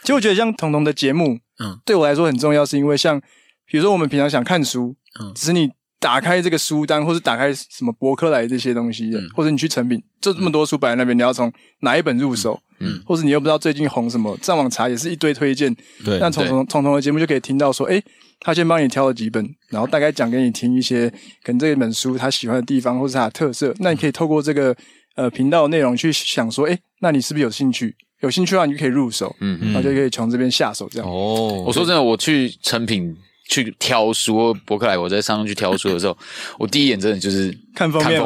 [0.02, 3.20] 其实我觉得像彤彤的节目，嗯，对我来说很重要，是因为像
[3.66, 5.70] 比如说我们平常想看书，嗯，只是你。
[6.02, 11.50] 打开这个书单，或是打开什么博客来这些东西的，嗯、或者你去成品，就这么多书摆在那边，你要从
[11.82, 12.60] 哪一本入手？
[12.80, 15.72] 嗯，或者你又不知道最近红什么，上网查也是一堆推荐。
[16.04, 18.02] 对，那从从从从的节目就可以听到说，诶，
[18.40, 21.08] 他先帮你挑了几本，然后大概讲给你听一些
[21.44, 23.72] 可能这一本书他喜欢的地方，或是他的特色。
[23.78, 24.76] 那你可以透过这个
[25.14, 27.94] 呃频道的内容去想说，诶，那你是不是有兴趣？
[28.22, 31.08] 有兴趣的话，你就可以入手，嗯嗯，然后就可以从这边下手这样。
[31.08, 33.16] 哦，我说真的，我去成品。
[33.52, 36.16] 去挑书，博客来，我在上面去挑书的时候，
[36.58, 38.18] 我第一眼真的就是看封面，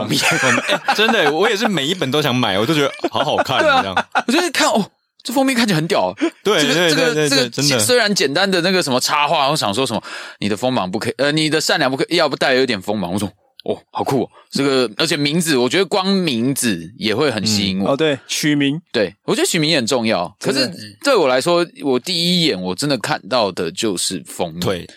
[0.94, 4.08] 真的，我也是每一本都想买，我都觉得好好看，这样。
[4.28, 4.88] 我觉得看哦，
[5.24, 10.00] 这封面看起来很屌，对，这个这个这个真的，虽然简单的那个什么插画，我想说什么，
[10.38, 13.12] 你的锋芒不可以，呃，你的善良不可以，要不带有点锋芒。
[13.12, 13.28] 我说
[13.64, 14.30] 哦，好酷哦！
[14.48, 17.88] 这个而且名字，我觉得光名字也会很吸引我。
[17.88, 20.32] 嗯、哦，对，取名，对我觉得取名也很重要。
[20.38, 20.70] 可是
[21.02, 24.60] 对我来说，我第一眼我真的看到的就是封面。
[24.60, 24.88] 对，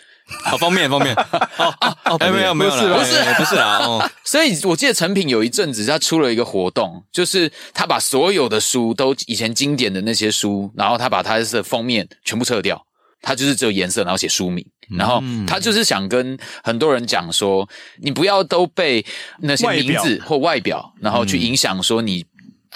[0.44, 1.14] 好方便方便。
[1.14, 3.78] 哦哦，没有没有没有，不是不是不是啊。
[3.84, 12.86] 哦， 所以我记得成品有一阵子他出了一个活动，就是他把所有的书都以前经典的那些书，然后他把它的封面全部撤掉。
[13.22, 14.64] 他就是只有颜色，然后写书名，
[14.96, 17.68] 然后他就是想跟很多人讲说，
[18.00, 19.04] 你不要都被
[19.40, 22.24] 那些名字或外表，然后去影响说你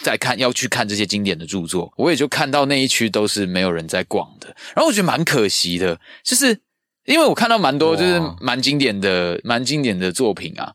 [0.03, 1.91] 在看要去看这些经典的著作。
[1.97, 6.61] 我也就看到那一区都是没有人在逛的，然后我觉得蛮可惜的，就是
[7.07, 10.73] 因为我看到蛮多就是蛮经典的、蛮经典的作品啊。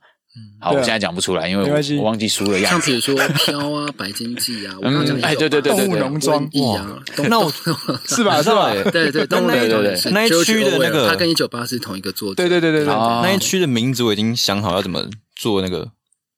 [0.61, 2.63] 好，我现在讲不出来，因为我忘记书了样。
[2.63, 2.69] 子。
[2.69, 6.43] 像比如说《飘》啊，《白鲸记》啊，我刚刚讲哎，对对对对，动物农庄
[6.75, 7.51] 啊，那我
[8.05, 8.41] 是吧？
[8.41, 8.71] 是吧？
[8.91, 12.35] 对对，动物对对对，那一区的那个，他跟一九八是同一个作者。
[12.35, 15.03] 对对对对对，那一区的名字我已经想好要怎么
[15.35, 15.89] 做那个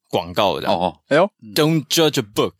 [0.09, 0.67] 广告的。
[0.67, 2.53] 哦哦，哎呦，Don't judge a book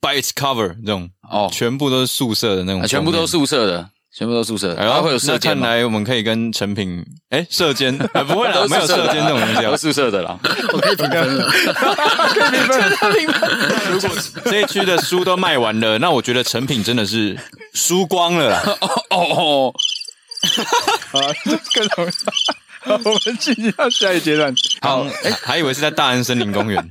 [0.00, 3.90] by its cover，这种哦，全部都是宿舍的那种，全部都是宿舍的。
[4.16, 5.52] 全部都宿舍，然后会有射箭。
[5.52, 7.94] 看来我们可以跟成品，哎，舍监
[8.26, 10.38] 不会啦，没有射箭这种东西，有宿舍的啦。
[10.72, 13.50] 我可以评分了，可以评分。
[13.90, 14.10] 如果
[14.46, 17.38] 这一区的书都卖完了，那我觉得成品真的是
[17.74, 18.62] 输光了啦。
[19.10, 19.74] 哦哦，
[21.12, 21.20] 好，
[21.74, 22.12] 更重要。
[23.04, 24.54] 我们进行到下一阶段。
[24.80, 26.90] 好，哎，还以为是在大安森林公园。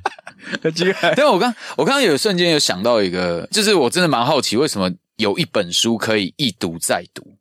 [0.61, 1.15] 很奇怪。
[1.15, 4.91] 对，我刚我刚刚有瞬间有想到一个，就是我真的蛮好奇，为什么？
[5.17, 7.37] 有一本书可以一读再读，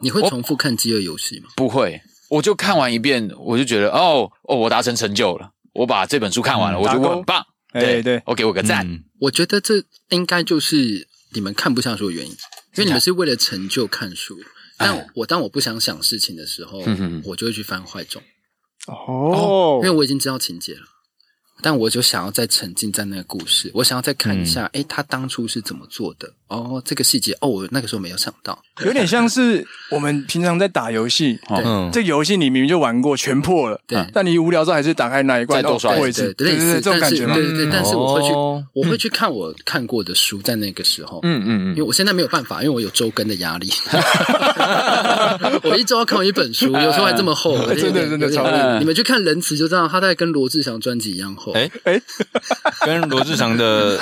[0.00, 1.50] 你会重复看《饥饿游戏》吗？
[1.56, 7.44] 不会，我就看完一遍，我就觉得哦哦，我达成成就了，我把这本书看完了，嗯、我觉得我很棒。
[7.72, 9.04] 对对，我给我个赞、嗯。
[9.20, 14.38] 我觉得这应该就是你们看不下书的原因，因为你们是为了成就看书。
[14.78, 18.22] 但我当我不想想事情的时候，嗯、我就会去翻坏种。
[18.86, 20.82] 哦，因为我已经知道情节了。
[21.62, 26.30] 但我就想要再沉浸在那个故事，我想要再看一下，哎、嗯，他当初是怎么做的？
[26.48, 37.34] 哦，这个细节，哦，我那个时候没有想到，有点像是我们平常在打游戏， 对，这个游戏你明明就玩过，全破了，对，但你无聊之后还是打开那一关，再多刷一次，对对对，这种感觉吗？
[37.34, 38.32] 对对对，但是我会去，
[38.72, 43.68] 我会去看我看过的书，在那个时候，嗯嗯嗯，因为我现在没有办法，因为我有周更的压力，
[45.64, 48.78] 我一周要看完一本书，有时候还这么厚，真的真的超累。
[48.78, 52.00] 你们去看《仁慈》就知道，他在跟罗志祥专辑一样厚，哎哎，
[52.84, 53.98] 跟罗志祥的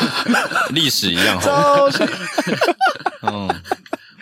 [0.71, 1.89] 历史一样厚。
[3.23, 3.49] 嗯，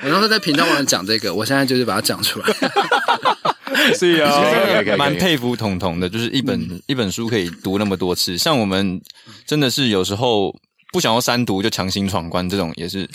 [0.05, 2.47] 我当时在频道上讲这个，我现在就是把它讲出来。
[3.99, 8.39] 是啊，蛮佩服彤彤的，就是一本、嗯、一本书可以读那么多次。
[8.39, 9.01] 像我们
[9.47, 10.55] 真的是有时候
[10.93, 13.09] 不想要三读就强行闯关，这种也是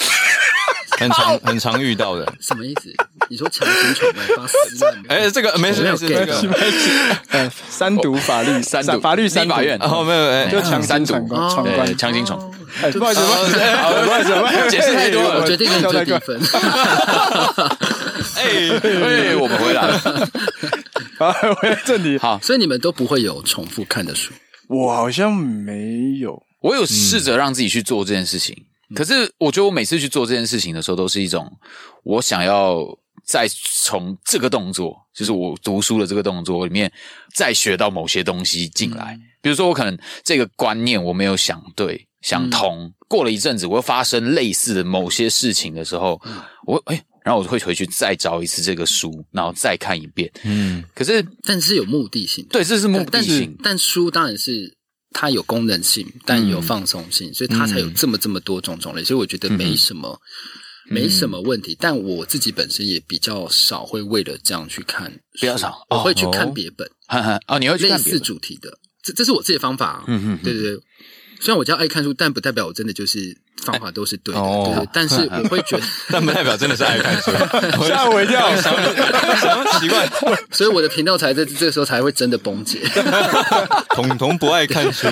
[0.98, 2.34] 很常很常遇到的。
[2.40, 2.94] 什么意思？
[3.30, 5.04] 你说强行闯关发十万？
[5.10, 7.50] 哎，这个没事没事，这个。
[7.70, 11.98] 三读法律三读法律三法院，然后没有哎，就强三读闯关。
[11.98, 12.40] 强行闯。
[12.94, 16.40] 不好意思，不好意思，不好意思，解释太多了，我决定给你最低分。
[18.36, 18.44] 哎
[18.84, 19.98] 哎，我们回来了，
[21.18, 22.18] 好，回来正题。
[22.18, 24.32] 好，所以你们都不会有重复看的书？
[24.68, 28.56] 我好像没有，我有试着让自己去做这件事情，
[28.96, 31.52] 可是我觉得我每次去做这件事情的时候，都是一种
[32.04, 32.86] 我想要
[33.26, 36.92] 再从这个动作，就是我读书的这个动作里面，
[37.34, 39.20] 再学到某些东西进来。
[39.42, 42.06] 比如说，我可能这个观念我没有想对。
[42.20, 50.30] 想通，嗯、过了一阵子，我又发生类似的某些事情的时候，嗯、我哎，然后我会回去再找一次这个书，然后再看一遍。
[50.44, 53.56] 嗯，可是但是有目的性，对，这是目的性。
[53.60, 54.77] 但，但书当然是
[55.12, 59.04] 它有功能性，但有放松性，嗯、所以它才有这么这么多种种类。
[59.04, 60.20] 所以我觉得没什么，
[60.90, 61.76] 嗯、没什么问题。
[61.80, 66.88] 但我自己本身也比较少会为了这样去看，比较少，我会去看别本。
[67.08, 70.04] 哈哈，哦，你会去看类似主题的，这这是我自己的方法。
[70.08, 70.82] 嗯嗯，对对对。
[71.40, 74.42] 虽然我叫爱看书，但不代表我真的就是方法都是对的。
[74.42, 77.32] 对，但是 我会觉得， 但不代表真的是爱看书。
[77.86, 80.10] 吓我一跳，什么奇怪？
[80.52, 82.80] 所以我的频道才在这个时候才会真的崩解。
[83.92, 85.08] 彤彤不爱看书。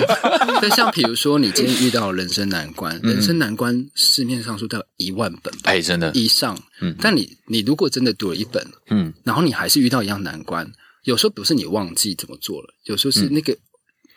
[0.60, 6.58] 但像比如说，你今天遇到人生难关，人生难关市面上书都有一万本，哎，真的，以上。
[6.80, 10.70] 嗯，但你你如果真的读了一本，嗯，然后你还是遇到一样难关，
[11.04, 13.56] 有时候不是你忘记怎么做了，有时候是那个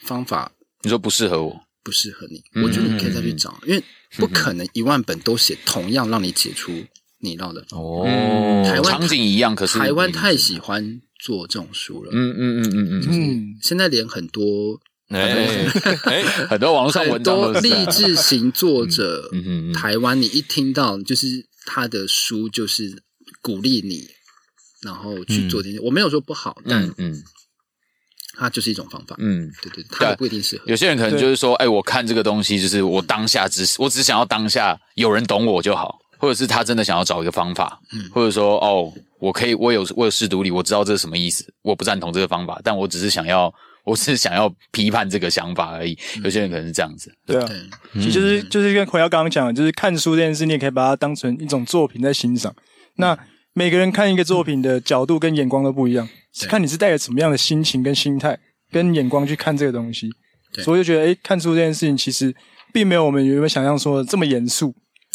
[0.03, 1.61] 方法，你说不适合我。
[1.83, 3.83] 不适合你，我觉得你可以再去找，嗯、因为
[4.17, 6.71] 不可能一万本都写同样让你解出
[7.19, 8.03] 你到的哦。
[8.65, 12.11] 台湾场景一样，可是台湾太喜欢做这种书了。
[12.13, 15.47] 嗯嗯嗯嗯嗯嗯，现在连很多哎
[16.49, 23.01] 很多网络上文章很多励志型作者，嗯嗯，台湾你一听到就是他的书，就是
[23.41, 24.07] 鼓励你，
[24.81, 25.77] 然后去做这些。
[25.77, 27.23] 嗯、我没有说不好，但嗯。
[28.39, 29.15] 嗯它就是一种方法。
[29.19, 30.63] 嗯，对对，它不一定适合。
[30.65, 45.97] 有些人可能就是说，哎，我看这个东西，就是我当下只我只想要当下有人懂我就好，或者是他真的想要找一个方法，嗯，或者说哦，我可以，我有我有试读力，我知道这是什么意思，我不赞同这个方法，但我只是想要， 我只是想要批判这个想法而已。
[46.23, 47.49] 有些人可能是这样子，对啊，
[47.95, 52.55] 其实就是就是跟奎耀刚刚讲的，就是看书这件事，你也可以把它当成一种作品在欣赏。
[52.95, 53.17] 那
[53.53, 58.37] 每个人看一个作品的角度跟眼光都不一样，是看你是带着什么样的心情跟心态
[58.71, 60.09] 跟眼光去看这个东西，
[60.63, 62.33] 所以就觉得，诶，看书这件事情其实
[62.71, 64.73] 并没有我们原本想象说的这么严肃，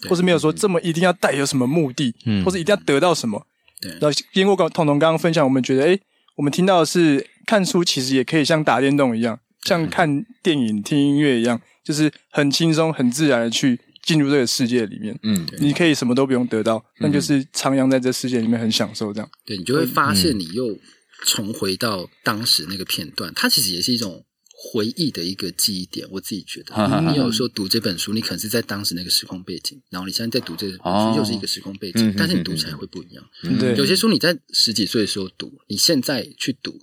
[0.09, 2.15] 或是没有说这么一定要带有什么目的，
[2.45, 3.47] 或是一定要得到什么。
[3.81, 6.01] 对，然后经过刚彤彤刚刚分享，我们觉得，诶，
[6.37, 13.81] 我们听到的是看书其实也可以像打电动一样，像看电影、听音乐一样，就是很轻松、很自然的去。
[14.05, 19.29] 进入这个世界里面，嗯，你可以什么都不用得到，但就是徜徉在这世界里面很享受这样。
[19.47, 20.79] 对，你就会发现你又
[21.25, 26.07] 重回到当时那个片段，它其实也是一种回忆的一个记忆点。
[26.11, 33.25] 我自己觉得，你有时候读这本书，你可能是在当时那个时空背景，然后你现在在读这本书又是一个时空背景，但是你读起来会不一样。
[33.59, 36.79] 对，有些书你在十几岁的时候读，你现在去读，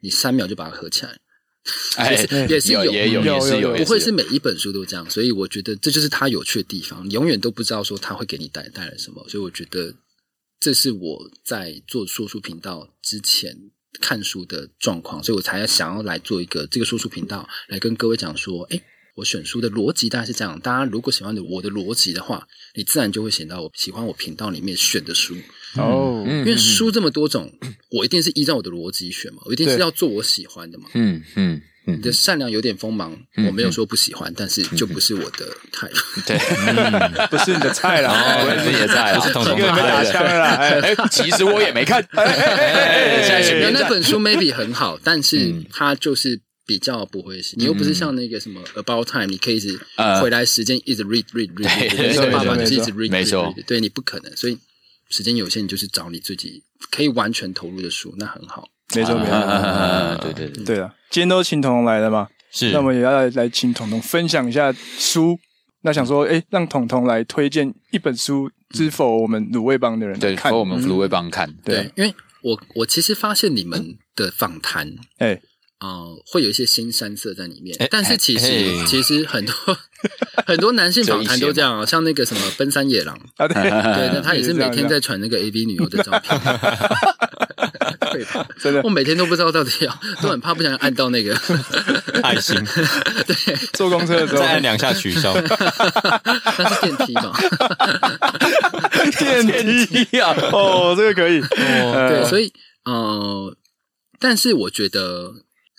[0.00, 1.18] 你三秒就把它合起来。
[2.10, 7.08] 也是也是有也有也是有，不会是每一本书都这样，所以我觉得这就是它有趣的地方。
[7.10, 9.94] 永远都不知道说它会给你带带来什么，所以我觉得
[10.60, 13.56] 这是我在做说书频道之前
[14.00, 18.82] 看书的状况，所以我才想要来做一个这个说书频道，来跟各位讲说，哎。
[19.16, 25.36] 我选书的逻辑大概是这样，大家如果喜欢的我的逻辑的话，你自然就会选到我喜欢我频道里面选的书
[25.76, 26.24] 哦。
[26.26, 27.52] 因为书这么多种，
[27.90, 30.86] 我一定是依照我的逻辑选嘛，我一定是要做我喜欢的嘛。
[30.94, 35.88] 嗯嗯，你的善良有点锋芒，我没有说不喜欢，但是就不是我的菜。
[36.26, 36.36] 对，
[37.28, 38.10] 不是你的菜了，
[38.42, 40.56] 不是你的菜，不是彤彤被打枪了。
[40.82, 42.04] 哎，其实我也没看。
[42.12, 46.40] 那本书 maybe 很好，但是它就是。
[46.66, 49.78] 比较不会是，你又不是像那个什么 About Time，你可以一直
[50.22, 54.58] 回来时间一直 read read read，那个爸爸就是一直 read，没错，对你不可能，所以
[55.10, 60.80] 时间有限，你就是找你自己可以完全投入的书，那很好，没错没错，对对对，对。
[60.80, 65.38] 啊，今天都请彤彤来了嘛，是，那我们也要来来请彤彤分享一下书，
[65.82, 75.38] 那想说，哎，让彤彤来推荐一本书，知否我们卤味帮的人对，给我们卤味帮看，对，因为我我其实发现你们的访谈，哎。
[75.80, 79.54] 哦，会有一些新山色在里面，但是其实其实很多
[80.46, 83.14] 很多男性访谈都这样啊，像那个什么奔山野狼。
[83.36, 86.40] 啊，对，那他也是 每天在传那个 AV 女优的照片，
[88.12, 88.24] 对。
[88.24, 88.46] 吧？
[88.58, 91.38] 真的，我每天都不知道到底要，都很怕不想按到那个。
[92.22, 92.56] 爱心，
[93.26, 94.40] 对，坐公车的时候。
[94.40, 97.32] 再按两下取消，那是电梯嘛？
[99.18, 99.46] 电
[99.86, 102.50] 梯啊，哦，这个可以，对，所以
[102.84, 103.54] 呃，
[104.18, 105.34] 但是我觉得。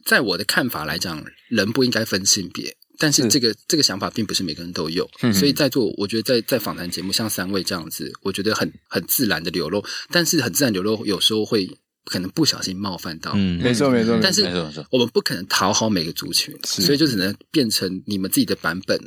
[0.06, 11.68] 在我的看法来讲，人不应该分性别，但是这个是这个想法并不是每个人都有，嗯、所以在座，我觉得在在访谈节目像三位这样子，我觉得很很自然的流露，但是很自然流露有时候会
[12.06, 14.44] 可能不小心冒犯到，嗯，没错没错，但是
[14.92, 19.00] 我们不可能讨好每个族群，所以就只能变成你们自己的版本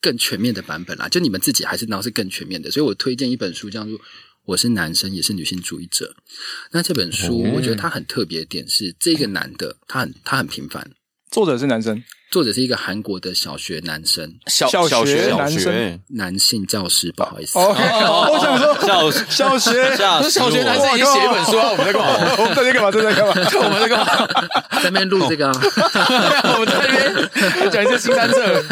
[0.00, 4.00] 更全面的版本啦，就你们自己还是然后是更全面的，所以我推荐一本书叫做。
[4.46, 6.14] 我是男生，也是女性主义者。
[6.70, 10.88] 那这本书，我觉得它很特别的点是，这个男的他很他很平凡。
[11.32, 17.58] 作者是男生，作者是一个韩国的小学男生，小小学男生，男性教师，不好意思。
[17.58, 19.96] 我想说，小小学
[20.30, 22.06] 小学男生已经写一本书啊， 我们在干嘛？
[22.38, 22.90] 我们在干嘛？
[22.92, 23.34] 在干嘛？
[23.64, 24.06] 我们在干嘛？
[24.80, 25.52] 在那边录这个啊？
[26.54, 28.62] 我们在那边讲一些新三色。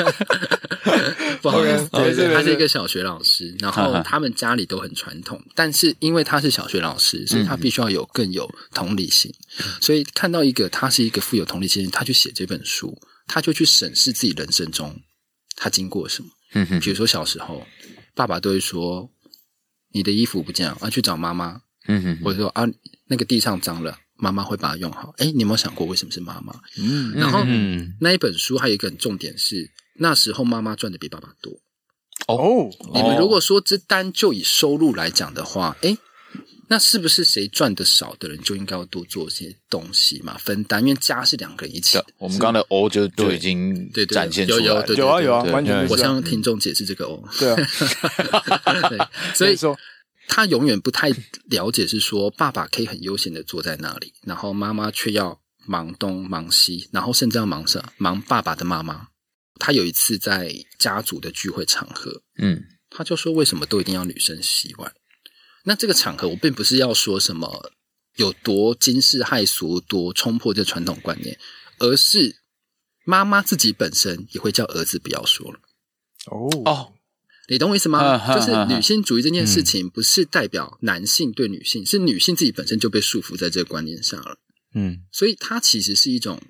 [1.45, 9.31] 不好意思，对对，他是一个小学老师，然后他们家里都很传统，但是因为他是小学老师，所以他必须要有更有同理心。
[9.79, 14.99] 所以看到一个他是一个富有同理心，他去写这本书，他就去审视自己人生中
[15.55, 16.31] 他经过什么。
[16.55, 17.67] 嗯哼，比如说小时候，
[18.15, 19.11] 爸爸都会说
[19.93, 22.67] ：“你的衣服不见了，要，去找妈妈。”嗯哼，或者说啊，
[23.09, 25.13] 那个地上脏了，妈妈会把它用好。
[25.19, 26.59] 哎，你有没有想过为什么是妈妈？
[26.79, 27.45] 嗯，然后
[28.01, 29.71] 那一本书还有一个很重点是。
[29.97, 31.53] 那时候妈妈赚的比爸爸多
[32.27, 32.71] 哦。
[32.93, 35.97] 你们如果说这单就以收入来讲的话，哎，
[36.69, 40.37] 那是不是谁赚的少的人就应该要多做些东西嘛？
[40.39, 42.07] 分担，因为家是两个人一起的。
[42.19, 45.87] 我们刚刚的哦就都已经对展现出来了，有啊有啊，完全。
[45.89, 47.23] 我向听众解释这个哦。
[47.39, 47.57] 对啊，
[48.89, 48.99] 对，
[49.35, 49.79] 所以说
[50.27, 51.11] 他永远不太
[51.51, 57.85] 了解，是说爸爸可以很悠闲的坐在那里，然后妈妈却要忙东忙西，然后甚至要忙什么？
[57.99, 59.09] 忙爸爸的妈妈。
[59.59, 64.93] 他有一次在家族的聚会场合，嗯，他就说：“为什么都一定要女生洗碗？”
[65.65, 67.73] 那这个场合，我并不是要说什么
[68.17, 71.39] 有多惊世骇俗、多冲破这传统观念，
[71.79, 72.37] 而是
[73.05, 75.59] 妈妈自己本身也会叫儿子不要说了。
[76.27, 76.93] 哦哦，
[77.49, 78.35] 你懂我意思吗？
[78.35, 84.39] 就是女性主义这件事情，不是代表男性对女性，是女性自己本身就被束缚在这个观念上了。
[84.75, 86.43] 嗯，所以它其实是一种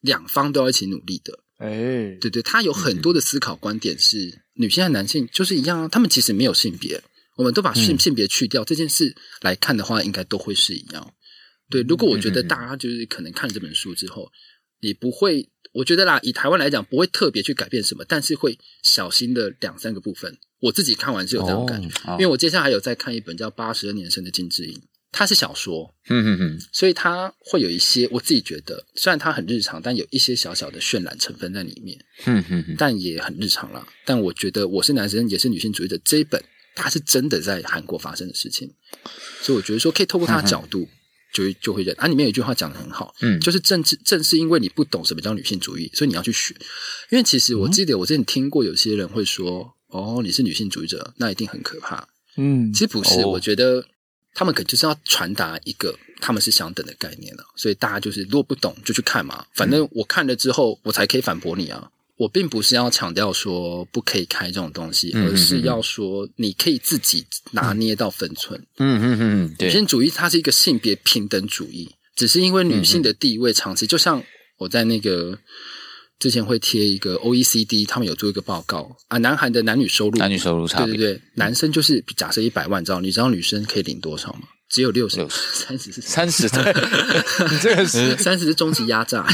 [0.00, 1.40] 两方都要一起努力的。
[1.58, 7.02] 哎，对对，他有很多的思考观点是女性和男性就是一样啊，他们其实没有性别，
[7.36, 11.14] 我们都把性性别去掉这件事来看的话，应该都会是一样。
[11.70, 14.30] 对，如果我觉得大家就是可能看这本书之后，
[14.80, 20.36] 你不会，我觉得啦，以台湾来讲，不会特别去改变什么，但是会小心的两三个部分。
[20.60, 24.74] 我自己看完是有这种感觉，因为我接下来还有在看一本叫《八十二年生的金智英》。
[25.12, 33.86] 它是小说，嗯嗯嗯，所以它会有一些我自己觉得，虽然它很日常，但有一些小小的渲染成分在里面，嗯嗯，但也很日常啦。
[34.04, 36.42] 但我觉得我是男生，也是女性主义者这一本，
[36.74, 38.70] 它是真的在韩国发生的事情，
[39.40, 40.86] 所以我觉得说可以透过它的角度
[41.32, 41.94] 就就会认。
[41.98, 46.54] 啊，里面有一句话讲得很好，嗯，就是正治正是因为你不懂什么叫女性主义，所以你要去学。
[47.10, 52.06] 因为其实我记得我之前听过有些人会说，哦，你是女性主义者，那一定很可怕。
[52.36, 53.86] 嗯，其实不是，我觉得。
[54.36, 61.90] 他们可就是要传达一个他们是相等的概念了，所以大家就是如果不懂就去看嘛，反正我看了之后我才可以反驳你啊。
[62.18, 68.60] 我并不是要强调说不可以开这种东西，而是要说你可以自己拿捏到分寸。
[68.76, 74.22] 嗯嗯嗯，女性主义它是一个性别平等主义，只是因为女性的地位长期，就像
[74.58, 75.38] 我在那个。
[76.18, 84.48] 之前会贴一个 OECD，他们有做一个报告啊，南韩的男女收入，男女收入差别，对对对，男生就是假设一百万，知道你知道女生可以领多少吗？
[84.68, 86.62] 只有六十， 三十是三十，对，
[87.52, 89.24] 你这个是三十是终极压榨，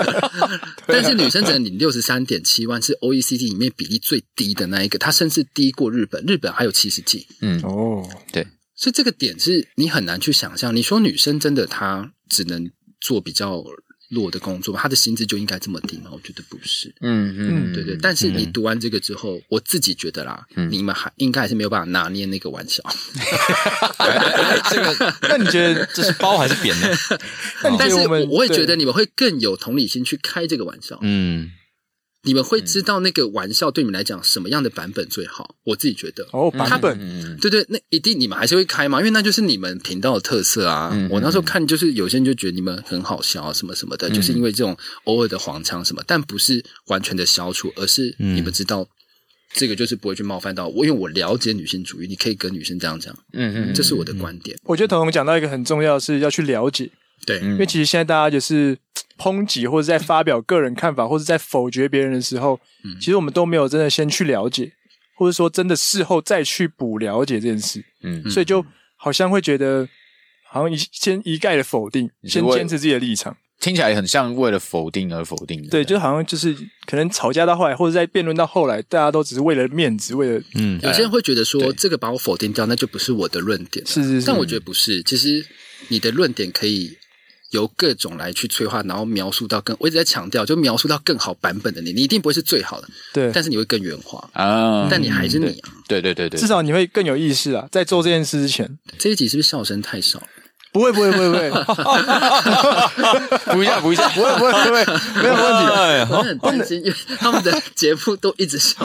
[0.86, 7.58] 但是女生只能领六十三点七万，是 OECD 里面比例最低的那一个，它甚至低过日本，日本还有七十几，嗯。
[7.62, 12.68] 哦，对，所以这个点是你很难去想象，你说女生真的她只能
[13.00, 13.64] 做比较。
[14.10, 16.10] 弱的工作，他的薪资就应该这么低吗？
[16.12, 16.92] 我觉得不是。
[17.00, 17.96] 嗯嗯，对对。
[18.02, 22.82] 但是你读完这个之后，嗯、我自己觉得啦，嗯、你们还应该还是没有办法拿捏那个玩笑。
[24.70, 26.88] 这个， 那你觉得这是包还是扁呢？
[27.78, 30.98] 但是我我会觉得你们会更有同理心去开这个玩笑。
[31.02, 31.52] 嗯。
[32.22, 35.56] 你们会知道那个玩笑对你们来讲什么样的版本最好？
[35.64, 36.28] 我自己觉得。
[36.32, 40.94] 哦，版本，对对，那一定你们还是会开嘛，因为那就是你们频道的特色啊。
[41.10, 48.86] 我那时候看，就是有些人就觉得你们很好笑啊，什么什么的，就是因为这种偶尔的黄腔什么，但不是完全的消除，而是你们知道
[49.54, 54.54] 这个就是不会去冒犯到我，因为我了解女性主义，你可以跟女生这样讲，嗯嗯，这是我的观点。
[54.64, 56.90] 我觉得彤彤讲到一个很重要的是要去了解，
[57.24, 58.76] 对，因为其实现在大家就是。
[59.20, 64.72] 抨击或者在发表个人看法，或者在否决别人的时候，嗯、其实我们都没有真的先去了解，
[65.14, 67.84] 或者说真的事后再去补了解这件事。
[68.02, 68.64] 嗯，所以就
[68.96, 69.86] 好像会觉得，
[70.48, 75.68] 好像一先一概的否定，先坚持自己的立场，听起来很像为了否定而否定。
[75.68, 76.56] 对，就好像就是
[76.86, 83.86] 可能吵架到后来，或者在辩论到后来，大家都只是为了面子，为了嗯，有些人会觉得说对这个把我否定掉，那就不是我的论点。
[83.86, 85.44] 是是是，但我觉得不是，其实
[85.88, 86.96] 你的论点可以。
[87.50, 100.22] 由各种来去催化，然后描述到更，我一直在强调，就描述到更好版本的你，你一定不会是最好的，对，但是你会更圆滑啊，但你还是你啊，对对对对，至少你会更有意识啊，在做这件事之前，这一集是不是笑声太少？
[100.72, 101.28] 不会不会不会。
[101.30, 101.50] 不会，
[103.52, 104.84] 补一下补一下，不会不会不会，
[105.22, 105.48] 没有问题。
[106.10, 108.76] 我很担心，因为他们的节目都一直笑，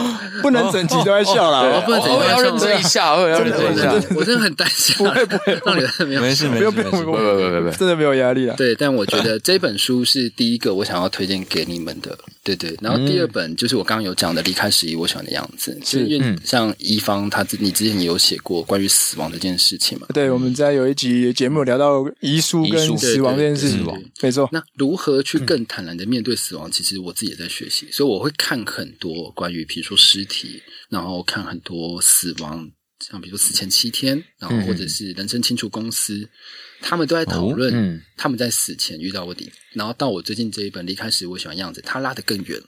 [0.42, 1.62] 不能整集都在笑啦。
[1.84, 3.92] 不能整集要认真一下，我要认真一下。
[4.16, 7.12] 我真的很担心，不会不会，让你们没有没事没事，不用不用不用不
[7.64, 8.56] 用，真的没有压力啊。
[8.56, 12.76] 对，但我觉得这本书是第一个我想要推荐给你们的，对对。
[12.80, 20.08] 然后第二本就是我刚刚有讲的《离开十一，我喜欢的样子》，是因为像一方他你之前也有写过关于死亡这件事情嘛？
[20.12, 21.75] 对，我们在有一集节目聊。
[21.76, 24.48] 到遗书跟死亡这件事情，没错。
[24.52, 26.70] 那如何去更坦然的面对死亡？
[26.70, 32.70] 其实我自己也在学习，所以我会看很多关于，比如说尸体，然后看很多死亡，
[33.00, 36.28] 像比如说死前七天，然后或者是人生清除公司，
[36.80, 39.50] 他们都在讨论他们在死前遇到过的。
[39.74, 42.60] 然后到我最近这一本《离开时我喜欢样子》，他拉得更远，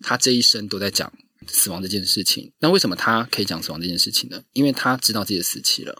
[0.00, 1.12] 他这一生都在讲
[1.46, 2.52] 死亡这件事情。
[2.60, 4.42] 那为什么他可以讲死亡这件事情呢？
[4.52, 5.96] 因为他知道自己的死期了。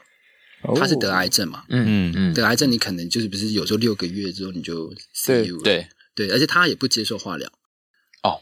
[0.76, 1.64] 他是得癌症嘛？
[1.68, 5.62] 嗯嗯嗯，得癌症你可能就是不是有时候六个月之后你就死了。
[5.62, 7.48] 对对，而且他也不接受化疗。
[8.22, 8.40] 哦，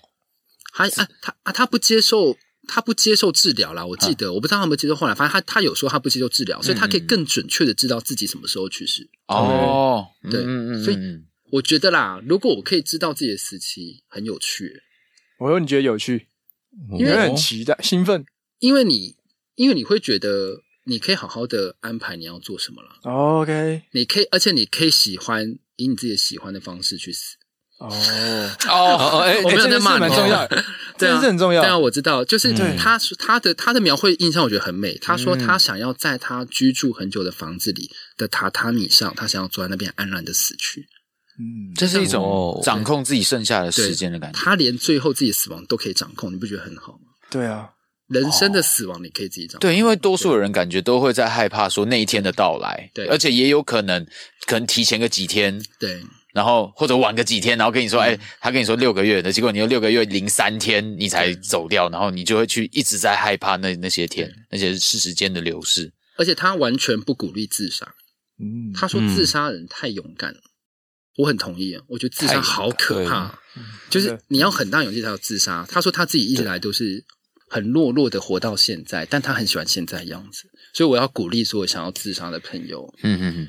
[0.72, 2.36] 他啊他啊他不接受
[2.68, 3.86] 他不接受治疗啦。
[3.86, 9.08] 我记得我不知道他有没有接受化疗，反正他他有说他不接受治疗，所以他可以更准确的知道自己什么时候去世。
[9.26, 10.42] 哦，对，
[10.84, 10.98] 所以
[11.52, 14.82] 我觉得啦，如果我可以知道自己的死期，很有趣。
[15.38, 16.28] 我说你觉得有趣，
[16.98, 18.24] 因为很期待兴奋，
[18.58, 19.16] 因为你
[19.54, 20.62] 因为你会觉得。
[20.90, 22.90] 你可以好好的安排你要做什么了。
[23.04, 27.36] OK，你可以，而且你可以喜欢以你自己喜欢的方式去死。
[27.78, 27.88] 哦
[28.68, 30.46] 哦哎，我没有在骂你，蛮重要，
[30.98, 31.62] 这是很重要。
[31.62, 34.98] 对啊，我知道，就是他他的他的描绘印象，我觉得很美。
[34.98, 40.86] 他说他想要在他居住很久的房子里的榻榻米上，他想要坐在那边安然的死去。
[41.38, 44.38] 嗯，这是一种掌控自己剩下的时间的感觉。
[44.38, 47.08] 他连最后自己的死亡都可以掌控，你不觉得很好吗？
[47.30, 47.70] 对啊，
[48.10, 49.60] 人生的死亡你可以自己掌控。
[49.60, 54.04] 对，因为多数的人感觉都会在害怕说那一天的到来，对，而且也有可能
[54.46, 56.02] 可能提前个几天，对。
[56.32, 65.92] 然后或者晚个几天，然后跟你说，哎，他跟你说六个月的，结果你又六个月零三天你才走掉，然后你就会去一直在害怕那那些天，那些是时间的流逝。
[66.16, 67.84] 而且他完全不鼓励自杀，
[68.38, 70.38] 嗯，他说自杀人太勇敢了，
[71.16, 73.36] 我很同意啊，我觉得自杀好可怕，
[73.90, 75.66] 就是你要很大勇气才要自杀。
[75.68, 77.04] 他说他自己一直来都是
[77.50, 83.48] 很懦弱的活到现在，但他很喜欢现在的样子，所以我要鼓励所有想要自杀的朋友，嗯嗯嗯，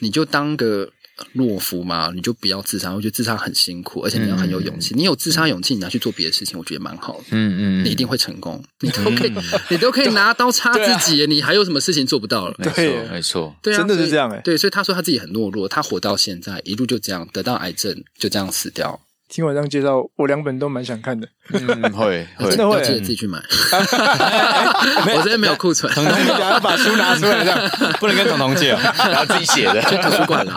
[0.00, 0.92] 你就当个。
[1.34, 2.92] 懦夫嘛，你就不要自杀。
[2.92, 4.94] 我觉得自杀很辛苦，而且你要很有勇气。
[4.94, 7.24] 嗯、你有自杀勇气，你拿去做别的事情，我觉得蛮好的。
[7.30, 11.22] 嗯嗯，你一定会成功，你都可以，嗯、你都可以拿刀插自己。
[11.22, 12.54] 啊、你还有什么事情做不到了？
[12.58, 14.38] 没错，没错，对啊，真的是这样哎。
[14.42, 19.00] 对，所以他说他自己很懦弱，他活到现在，一路就这样得到癌症，就这样死掉。
[19.28, 21.26] 听我这样介绍，我两本都蛮想看的。
[21.52, 23.38] 嗯，会，真的会，记得自己去买。
[23.42, 25.92] 我这边没有库存。
[25.92, 30.54] 彤彤，你等下要把书拿出来，这样不能跟彤彤借，然后自己写的，去图书馆了。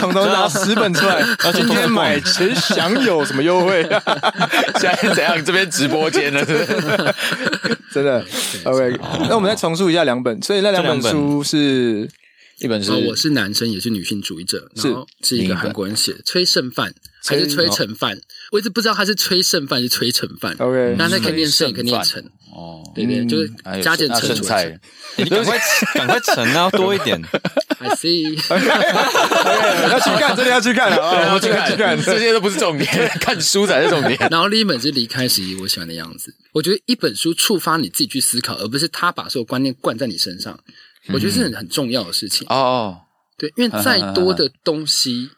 [0.00, 1.22] 彤彤拿十本出来，
[1.54, 3.82] 今天买谁享有什么优惠？
[4.80, 5.44] 现在是怎样？
[5.44, 6.44] 这边直播间呢？
[7.92, 8.24] 真的。
[8.64, 12.10] OK，那我们再重述一下两本，所以那两本书是。
[12.60, 16.94] 一本是，我是男生，也是女性主义者，然后是一个韩国人写，崔胜范
[17.26, 18.18] 还是崔成范？
[18.52, 20.54] 我一直不知道他是崔胜范还是崔成范。
[20.58, 22.22] OK，那他可以念胜，可以念成。
[22.54, 23.50] 哦，对对，就是
[23.82, 24.44] 加减乘除。
[25.16, 25.58] 你赶快
[25.94, 27.20] 赶快乘啊，多一点。
[27.80, 28.34] I see，
[29.90, 31.26] 要去看，真的要去看啊！
[31.26, 32.88] 要去看， 这些都不是重点，
[33.20, 34.16] 看书才是重点。
[34.30, 36.32] 然后另一本是离开时，我喜欢的样子。
[36.52, 40.58] 我觉得一本书触发你自己去思考，而不是他把所有观念灌在你身上。
[41.12, 42.96] 我觉得是很很重要的事情哦，
[43.36, 45.28] 对，因为再多的东西，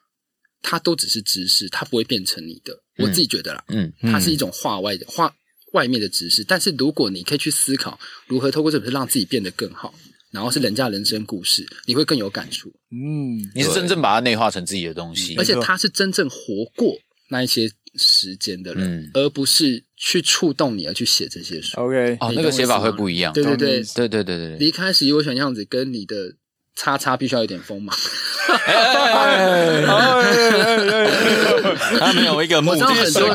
[0.69, 2.77] 它都只是知识，它不会变成你的。
[2.99, 5.33] 我自己觉得啦，嗯，它是一种画外的画
[5.75, 6.43] 外面的知识。
[6.43, 7.97] 但是如果你可以去思考
[8.27, 9.95] 如何透过这本书让自己变得更好，
[10.33, 12.69] 然后是人家人生故事，你会更有感触。
[12.91, 16.99] 嗯，你是真正把它内化成自己的东西，而且他是真正活过
[17.29, 21.79] 那一些时间的人，而不是去触动你而去写这些书。
[21.81, 23.33] OK，哦，那个写法会不一样。
[23.33, 24.59] 对对对对对对对。
[24.59, 26.35] 离开时，我想样子跟你的
[26.77, 27.97] 叉叉必须要有点锋芒。
[31.99, 32.85] 他没有一个目的。
[32.85, 33.29] 我知道很多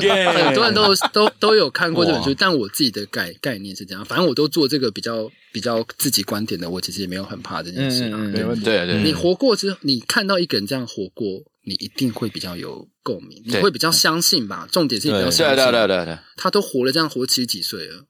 [0.45, 4.05] 很多人都都都有看过这本书，但我自己的概概念是这样。
[4.05, 8.07] 反正我都做这个比较比较自己观点的，我其实也没有很怕这件事。
[8.09, 8.63] 没问题。
[8.63, 9.01] 对对。
[9.03, 11.43] 你活过之后，你看到一个人这样活过。
[11.63, 14.67] 你一定会比较有共鸣，你会比较相信吧？
[14.71, 15.55] 重点是你比较相信。
[15.55, 18.05] 对对对对，他都活了这样活七十几岁了，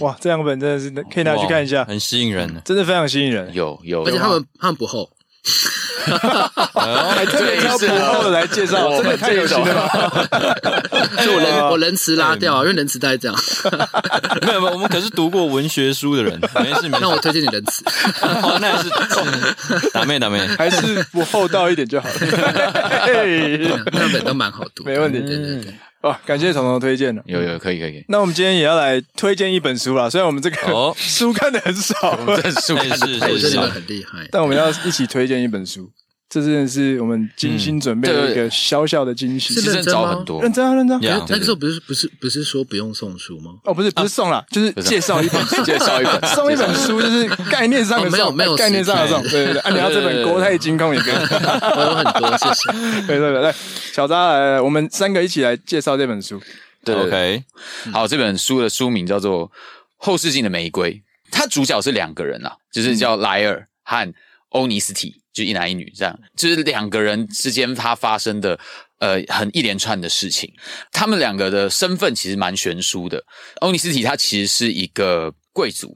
[0.00, 0.16] 哇！
[0.20, 3.52] 这两本真的是可以拿去看一下，很吸引人，真的非常吸引人。
[3.54, 5.10] 有有，而且他们他们不厚。
[6.06, 10.28] 哈哈哈还特别挑不厚的来介绍，真的太有心了。
[11.20, 13.36] 是 我人 我仁慈拉掉，因为仁慈大概这样。
[14.42, 16.98] 没 有没有，我们可是读过文学书的人，没事没事。
[17.00, 17.84] 那我推荐你仁慈，
[18.60, 18.90] 那还是
[19.92, 22.14] 打妹打妹，还是不厚道一点就好了。
[23.92, 25.20] 那本都蛮好读，没问题。
[25.20, 25.74] 对对对。
[26.02, 28.04] 哇，感谢彤彤推荐的，有有可以可以。
[28.08, 30.56] 那我们今天也要来推荐一本书啦，虽然我们这个
[30.96, 32.96] 书看的很少，这书看的
[33.38, 35.90] 真的很厉害，但我们要一起推荐一本书。
[36.28, 40.24] 这真的是我们精心准备的一个小小的惊喜，是认真吗？
[40.42, 41.00] 认真啊，认真。
[41.28, 43.52] 那个时候不是不是不是说不用送书吗？
[43.62, 49.60] 哦，不是不是送了，就是介绍一本，介绍一本， 送一本书，就是概念上的没有没有概念上的送，对对对。
[49.60, 52.72] 啊，你要这本国泰金控也可以， 我有很多，谢谢。
[53.06, 53.54] 对对对，来，
[53.92, 56.42] 小扎来，我们三个一起来介绍这本书。
[56.84, 57.44] 对，OK，
[57.92, 59.48] 好，这本书的书名叫做
[59.96, 60.92] 《后视镜的玫瑰》，
[61.30, 64.12] 它主角是两个人啊，就是叫莱尔和
[64.48, 65.20] 欧尼斯提。
[65.36, 68.58] 就一男一女这样，就是两个人之间他发生的
[69.00, 70.50] 呃很一连串的事情。
[70.90, 73.22] 他们两个的身份其实蛮悬殊的。
[73.60, 75.94] 欧尼斯提他其实是一个贵族，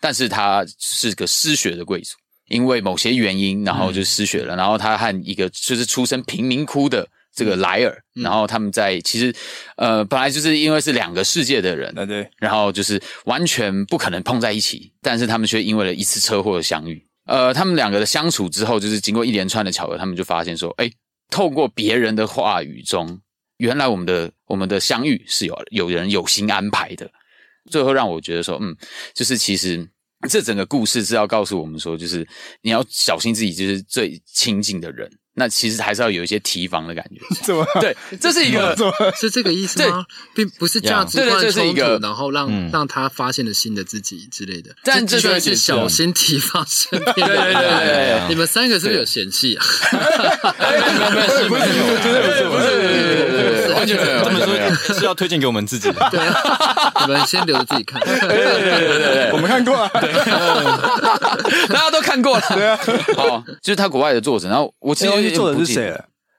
[0.00, 2.16] 但是他是个失学的贵族，
[2.48, 4.54] 因为某些原因，然后就失学了。
[4.54, 9.34] 嗯、然后他和一个就是出身贫民窟的这个莱尔，嗯、然后他们在其实
[9.76, 17.07] 呃本来就是因为是两个世界的人，对对，然后就是完全不可能碰在一起，但是他们却因为了一次车祸的相遇。
[17.28, 20.90] 呃，他们两个的相处之后，就是经过一连串的巧合，他们就发现说，哎，
[21.30, 23.20] 透过别人的话语中，
[23.58, 27.10] 原来我们的我们的相遇是有有人有心安排的。
[27.70, 28.74] 最后让我觉得说，嗯，
[29.14, 29.86] 就是其实
[30.26, 32.26] 这整个故事是要告诉我们说，就是
[32.62, 35.10] 你要小心自己，就是最亲近的人。
[35.38, 37.20] 那其实还是要有一些提防的感觉。
[37.42, 37.64] 怎么？
[37.80, 38.76] 对，这是一个
[39.18, 40.04] 是这个意思吗？
[40.34, 44.74] 并不是价值观冲突，然后让让他发现了新的自己之类的。
[44.84, 47.14] 但这个是小心提防身边。
[47.14, 49.64] 对对对对，你们三个是不是有嫌弃啊？
[50.58, 52.68] 没有没有没有，不是不是不是
[53.24, 54.24] 不是，完全没有。
[54.24, 56.08] 这么说是要推荐给我们自己的。
[56.10, 56.20] 对，
[57.06, 58.00] 你们先留着自己看。
[58.00, 59.88] 对对对对对，我们看过啊，
[61.68, 62.44] 大家都看过了。
[62.54, 62.78] 对啊，
[63.16, 64.48] 好，就是他国外的作者。
[64.48, 65.94] 然后我其实作者是谁？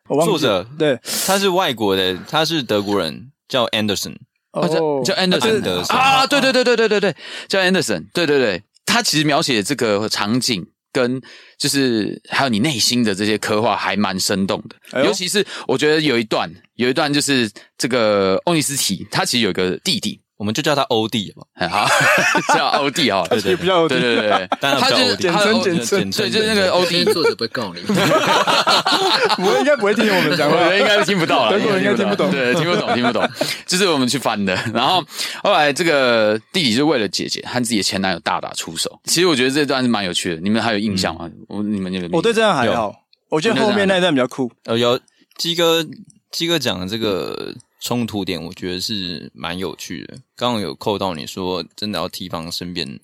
[0.08, 0.66] 作者？
[0.78, 4.16] 对，他是外国的，他是德国人，叫 Anderson，
[4.54, 7.16] 叫叫 Anderson 啊，对对对对对对对，
[7.48, 11.22] 叫 Anderson，对对对，他其实描写这个场景跟
[11.58, 20.20] 就是还有你内心的这些刻画还蛮生动的，尤其是我觉得有一段有一段就是这个欧尼斯提，他其实有一个弟弟。
[20.40, 21.86] 我们就叫他欧弟吧，好，
[22.56, 27.82] 叫欧弟啊，对对，不叫欧弟，对对对， 他就是简称简称，对，就是那个欧弟，作者不会告你，
[29.44, 33.22] 我应该不会听我们讲话，应该是听不到了，德国人应该听不懂，对，听不懂，听不懂，
[33.68, 35.04] 就是我们去翻的，然后
[35.44, 41.30] 后来这个弟弟就为了姐姐和自己的前男友大打出手，其实我觉得这段是蛮有趣的，你们还有印象吗？
[41.50, 42.96] 我你们那个，我对这段还好，
[43.30, 44.98] 我觉得后面那一段比较酷，呃，有
[45.38, 45.86] 鸡哥，
[46.32, 47.54] 鸡哥讲的这个。
[47.80, 53.00] 冲突点我觉得是蛮有趣的，刚刚有扣到你说真的要提防身边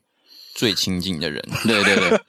[0.54, 2.20] 最亲近的人，对 对对，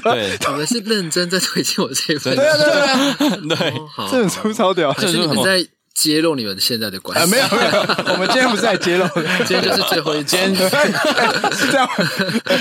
[0.00, 3.16] 对，我们是认真在推荐我这一份，对对对啊，
[3.48, 7.30] 对，这本书超屌，还是你们在揭露你们现在的关系？
[7.30, 9.06] 没有没有，我们今天不是在揭露，
[9.46, 10.68] 今天就是最后一天，是
[11.70, 11.88] 这样，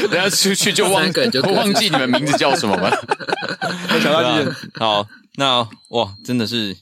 [0.10, 2.90] 等下出去就忘就忘记你们名字叫什么吗？
[4.02, 5.06] 小大弟，好，
[5.36, 6.78] 那哇，真的是。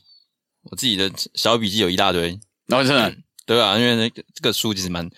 [0.70, 3.16] 我自己的小笔记有一大堆，然后真的？
[3.46, 5.10] 对啊，因为那个这个书其实蛮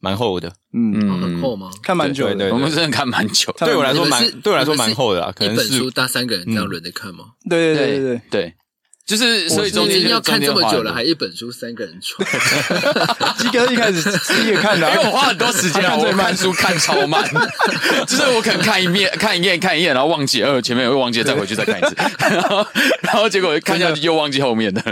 [0.00, 1.70] 蛮厚的，嗯，很厚吗？
[1.82, 7.32] 看蛮久的，我们真的看蛮久，对我来说蛮对我来说蛮厚的啊，可能是一本书大三个人这样轮着看吗？
[7.48, 8.20] 对对对对。
[8.30, 8.54] 对。
[9.06, 12.28] 就是，所以中间要看这么久了，还一本书三个人传。
[13.38, 17.22] 鸡哥一开始第一个看的，因为我花很多时间，我看书看超慢，
[18.08, 22.66] 就是我可能看一面，看一页，看一页，然后忘记，呃，前面又忘记，再回去再看一次，然后，
[23.02, 24.82] 然后结果看下去又忘记后面的，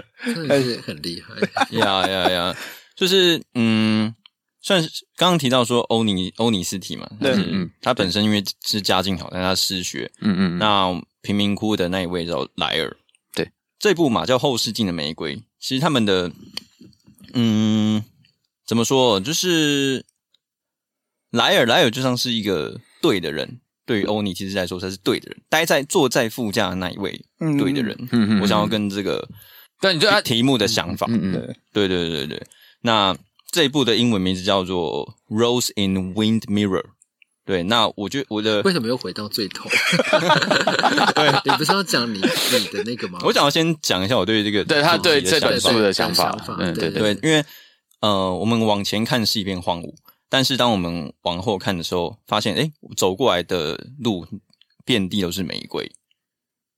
[0.49, 1.77] 但是很厉害。
[1.77, 2.57] 呀呀呀！
[2.95, 4.15] 就是嗯，
[4.63, 12.97] 算是刚刚提到说欧尼欧尼斯提嘛，对，嗯，他本身因为是家境好，但他失学，嗯嗯，那贫民窟的那一位叫莱尔。
[13.79, 16.31] 这部嘛叫《后视镜的玫瑰》，其实他们的，
[17.35, 18.03] 嗯，
[18.67, 19.21] 怎么说？
[19.21, 20.05] 就是
[21.31, 27.25] 莱尔，莱尔就像是一个对的人，对于欧尼其实来说他是对的人，待在坐在副驾的那一位
[27.59, 27.97] 对的人。
[28.41, 29.29] 我想要跟这个，
[29.81, 32.47] 但你就题目的想法，嗯嗯，对对对对。
[32.81, 33.17] 那
[33.51, 36.83] 这一部的英文名字叫做《Rose in Wind Mirror》。
[37.45, 39.69] 对，那我觉得我的为什么又回到最头？
[41.15, 43.19] 对， 你不是要讲你你的那个吗？
[43.23, 46.35] 我想要先讲一下我对这个对他对这本书的想法。
[46.59, 47.45] 嗯，对对，因为
[48.01, 49.95] 呃，我们往前看是一片荒芜，
[50.29, 54.27] 但是当我们往后看的时候，发现哎，走过来的路
[54.85, 55.93] 遍地都是玫瑰，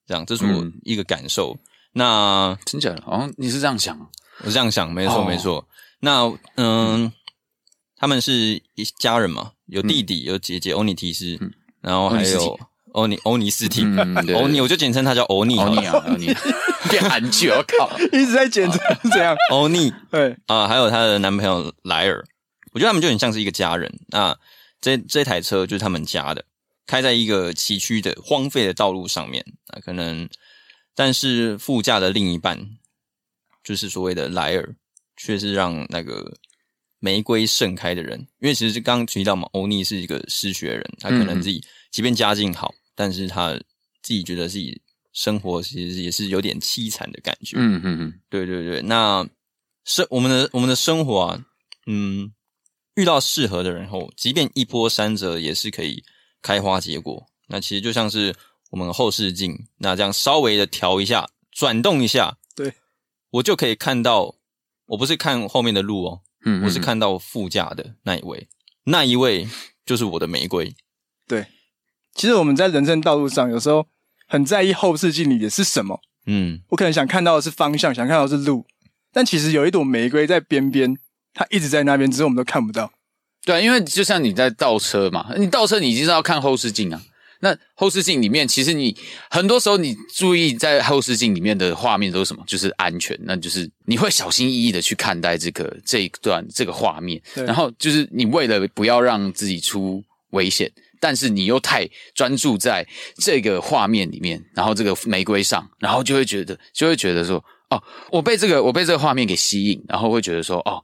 [0.06, 1.56] 这样，这是我一个感受。
[1.92, 3.02] 那真假的？
[3.06, 3.96] 哦，你是这样想？
[4.40, 5.68] 我是这样想，没错没错。
[6.00, 7.12] 那嗯。
[7.98, 11.38] 他们是一家人嘛，有弟弟，有姐姐欧尼提斯，
[11.80, 12.58] 然后还有
[12.92, 13.82] 欧尼欧尼斯提，
[14.34, 16.34] 欧尼我就简称他叫欧尼，欧尼啊，欧尼。
[16.88, 20.36] 变韩剧，我靠， 一直在简称这样，欧尼 对。
[20.46, 22.24] 啊，还有他的男朋友莱尔，
[22.72, 23.92] 我觉得他们就很像是一个家人。
[24.08, 24.38] 那
[24.80, 26.44] 这这台车就是他们家的，
[26.86, 29.44] 开在一个崎岖的荒废的道路上面。
[29.66, 30.28] 啊，可能
[30.94, 32.68] 但是副驾的另一半
[33.64, 34.76] 就是所谓的莱尔，
[35.16, 36.34] 却是让那个。
[36.98, 43.52] 玫瑰盛开的人，因为其实是刚刚提到嘛，欧尼是一个失学人，他可能自己即便家境好，但是他
[44.02, 44.80] 自己觉得自己
[45.12, 47.56] 生活其实也是有点凄惨的感觉。
[47.58, 48.82] 嗯嗯嗯，对对对。
[48.82, 49.26] 那
[49.84, 51.44] 生我们的我们的生活啊，
[51.86, 52.32] 嗯，
[52.94, 56.02] 遇到适合的人后，即便一波三折，也是可以
[56.42, 57.26] 开花结果。
[57.48, 58.34] 那其实就像是
[58.70, 62.72] 我们后视镜，那这样稍微的调一下，转动一下，对，
[63.30, 64.34] 我就可以看到，
[64.86, 66.22] 我不是看后面的路哦。
[66.46, 68.48] 嗯，我是看到副驾的那一位，
[68.84, 69.46] 那一位
[69.84, 70.74] 就是我的玫瑰。
[71.26, 71.46] 对，
[72.14, 73.88] 其实我们在人生道路上，有时候
[74.28, 76.00] 很在意后视镜里的是什么。
[76.26, 78.64] 嗯，我可能想看到的是方向，想看到的是路，
[79.12, 80.96] 但其实有一朵玫瑰在边边，
[81.34, 82.92] 它一直在那边，只是我们都看不到。
[83.44, 87.02] 对，因为就像你在倒车嘛，你倒车你一定是要看后视镜啊。
[87.40, 88.96] 那后视镜里面，其实你
[89.30, 92.42] 很多时候你注意在后视镜里面的画面都是什么？
[92.46, 100.70] 就是安全，那就是你会小心翼翼的去看待这个这一段这个画面，然后就是你为了不要让自己出危险，
[101.00, 110.82] 但是你又太专注在这个画面里面，然后这个玫瑰上，然后就会觉得，就会觉得说，哦，我被这个我被这个画面给吸引，然后会觉得说，哦，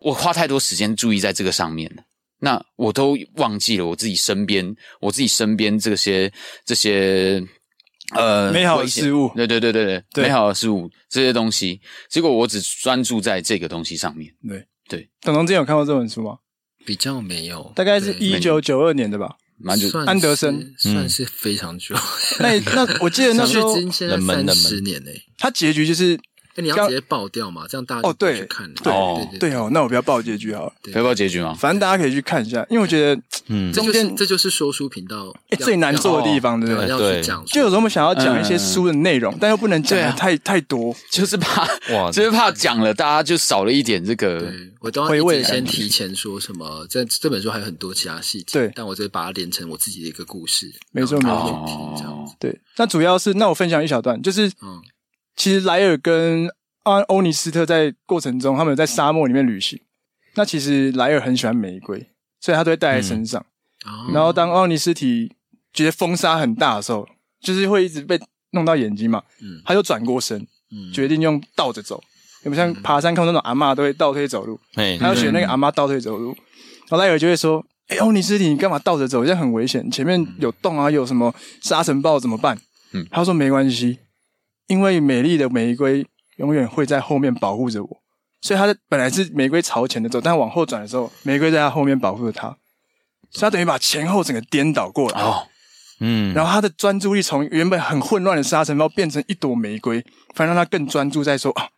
[0.00, 2.02] 我花太多时间注意在这个上面了，
[2.38, 6.30] 那我都忘记了我自己身边，我自己身边这些
[6.64, 7.42] 这些
[8.14, 11.80] 呃美好的事物，对对对对对，对美好的事物这些东西，
[12.10, 15.08] 结果我只专注在这个东西上面，对对。
[15.22, 16.36] 董董之前有看过这本书吗？
[16.84, 19.88] 比较没有，大概是一九九二年的吧，蛮久。
[20.00, 21.96] 安德森算是非常久。
[22.38, 26.18] 那那我记得那时候现在三十年诶，他结局就是。
[26.56, 27.66] 那你要直接爆掉嘛？
[27.68, 28.92] 这样大家哦，对，看对
[29.32, 31.54] 对对哦，那我不要爆结局好了，不要爆结局吗？
[31.58, 36.88] 反正大家可以去看一下，因为我觉得，嗯，中间这就是说书频道最难做的地方，对不对？
[36.88, 44.40] 要去讲，就有时候我们想要讲一些书的内容，但又不能讲的太太多，就是怕哇，就是怕讲了大家就少了一点这个。
[44.40, 52.58] 对，我都要先提前说什么，这这本书还有很多其他细节，对，但我直接把它连成我自己的一个故事，没错没错，对。
[52.78, 54.82] 那主要是，那我分享一小段，就是，嗯，
[55.36, 56.50] 其实莱尔跟。
[56.88, 59.76] 安，欧尼斯特在过程中，他们在沙漠里面旅行。
[60.36, 61.98] 那其实莱尔很喜欢玫瑰，
[62.40, 63.44] 所以他都会带在身上。
[63.84, 65.34] 嗯、然后当奥尼斯体
[65.72, 67.04] 觉得风沙很大的时候，
[67.40, 68.16] 就是会一直被
[68.52, 69.20] 弄到眼睛嘛。
[69.42, 72.00] 嗯、他就转过身，嗯、决定用倒着走。
[72.44, 74.56] 有没有像爬山看那种阿嬷都会倒退走路？
[74.76, 76.30] 嗯、他要学那个阿嬷倒退走路。
[76.30, 76.38] 嗯、
[76.86, 77.58] 然后莱尔就会说
[77.90, 79.24] ：“哎、欸，欧尼斯体，你干嘛倒着走？
[79.24, 82.56] 这样很危险，前面有洞啊，有什么沙尘暴怎么办？”
[82.94, 83.98] 嗯、他说：“没关系，
[84.66, 86.06] 因为美丽的玫瑰。”
[86.36, 88.02] 永远会在后面保护着我，
[88.42, 92.48] 所以他的本来是玫瑰朝前的走，但往后转的时候，玫瑰在他后面保护着他，
[93.30, 95.22] 所以他等于把前后整个颠倒过来。
[95.22, 95.48] 哦，
[96.00, 100.04] 嗯，然后他的专注力从原本很混乱的沙尘暴变成一朵玫瑰，
[100.34, 101.70] 反而让他更专注在说啊，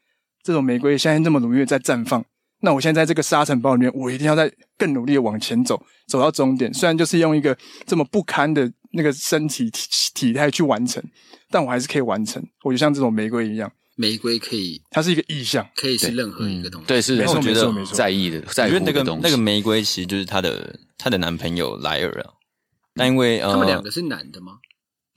[0.42, 2.24] 这种玫瑰现在这么努力的在绽放，
[2.60, 6.72] 那我现在在这个沙尘暴里面，我一定要再更努力的往前走，走到终点。
[6.74, 7.56] 虽然就是用一个
[7.86, 11.02] 这么不堪的那个身体体体态去完成，
[11.50, 12.42] 但我还是可以完成。
[12.64, 13.70] 我就像这种玫瑰一样。
[13.96, 16.86] 玫瑰可以，它是一个意象，可以是任何一个东西。
[16.86, 17.94] 对，是没错，没错，没错。
[17.94, 18.78] 在意的，在意的。
[18.78, 22.30] 因为那个那个玫瑰其实就是她的她的男朋友莱尔啊。
[22.94, 24.52] 但因为呃，他们两个是男的吗？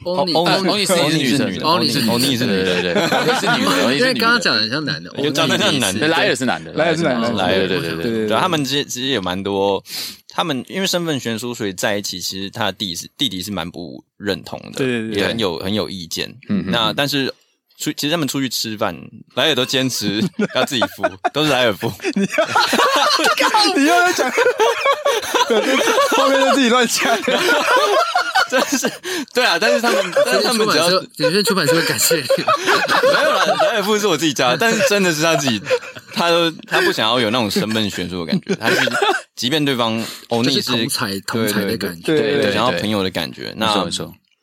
[0.03, 3.95] 欧尼欧尼是女的，欧尼是欧尼是女的，对对对，欧尼是女的。
[3.97, 8.37] 因为刚刚讲的像男的，我长得像男的，莱尔是男的，莱尔是男的，莱尔对对对对。
[8.37, 9.83] 他们其实其实也蛮多，
[10.29, 12.19] 他们因为身份悬殊，所以在一起。
[12.19, 16.33] 其实他的弟是弟弟是蛮不认同的，对对对，也很有很有意见。
[16.49, 17.33] 嗯，那但是。
[17.81, 18.95] 出其实他们出去吃饭，
[19.35, 20.23] 莱尔都坚持
[20.53, 21.03] 要自己付，
[21.33, 21.91] 都是莱尔付。
[22.15, 22.45] 你要
[23.75, 24.31] 你又在讲，
[26.11, 27.17] 后面就自己乱讲。
[28.51, 28.91] 真是
[29.33, 32.21] 对啊，但是他们但是他们只要有些出版社会感谢你。
[32.43, 35.61] 没有啦，莱尔付是我自己加的，但是真的是他自己，
[36.13, 38.75] 他都他不想要有那种身份悬殊的感觉，他是
[39.37, 43.73] 即便对方欧尼是同才同才的感觉，对对，想要朋友的感觉，那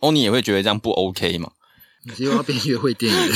[0.01, 1.51] 欧尼也会觉得这样不 OK 嘛？
[2.19, 3.19] 又要变约会电影，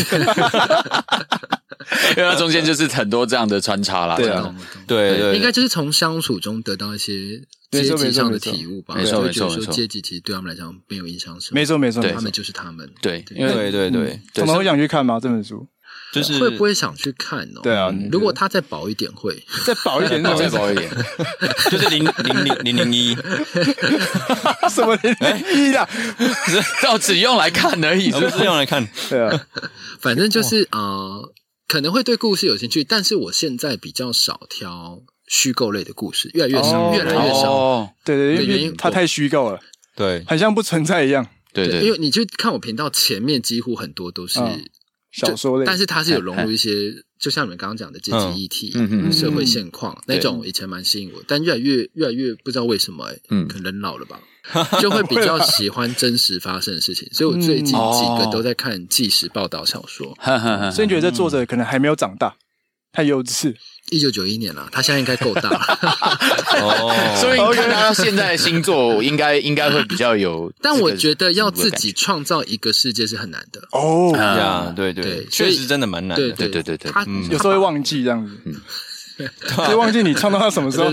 [2.17, 4.17] 因为它中间就是很多这样的穿插啦。
[4.17, 4.55] 对啊，
[4.87, 8.95] 对对，应该就是从相处中得到一些阶级上的体悟吧。
[8.95, 11.55] 没错没错没错，阶级其实对他们来讲没有影响什么。
[11.55, 12.91] 没错没错，他们就是他们。
[13.01, 15.19] 对，因为对对对，我们会想去看吗？
[15.21, 15.67] 这本书
[16.13, 17.61] 就是会不会想去看哦？
[17.63, 19.35] 对啊，如果它再薄一点会，
[19.65, 20.91] 再薄一点，再薄一点，
[21.71, 23.17] 就是零零零零零一，
[24.69, 25.89] 什么零零一啊？
[26.85, 28.87] 要只用来看而已，不是用来看。
[29.09, 29.47] 对啊，
[30.01, 31.33] 反正就是呃，
[31.67, 37.91] 可能会对故事有兴趣，但是我现在比较少挑虚构类的故事，越来越少，越来越少。
[38.05, 39.59] 对对，因为它太虚构了，
[39.97, 41.27] 对，很像不存在一样。
[41.55, 44.41] 对对，因为你去看我频道前面，几乎很多都是。
[45.13, 48.73] 小说类，但是它是有融入一些，就像你们刚刚讲的阶级议题、
[49.13, 54.21] 社会现况那种，以前蛮吸引我，但越来越越来越不知道为什么，哎，可能老了吧，
[54.81, 57.73] 就会比较喜欢真实发生的事情，所以我最近几
[58.19, 60.17] 个都在看纪实报道小说，
[60.73, 62.35] 所以你觉得这作者可能还没有长大，
[62.91, 63.55] 太幼稚。
[63.93, 65.51] 一九九一年了，他现在应该够大。
[65.51, 65.59] 了，
[66.63, 66.91] 哦，
[67.21, 70.51] 所以你看他现在的星座应该应该会比较有。
[70.63, 73.61] 但我觉得要自己创造一个世界是很难的。
[73.73, 74.13] 哦。
[74.17, 74.93] 呀，对。
[74.93, 76.31] 对，确实真的蛮难的。
[76.33, 78.61] 对对对对对，他有时候会忘记这样子，
[79.57, 80.91] 会忘记你创造到什么时候，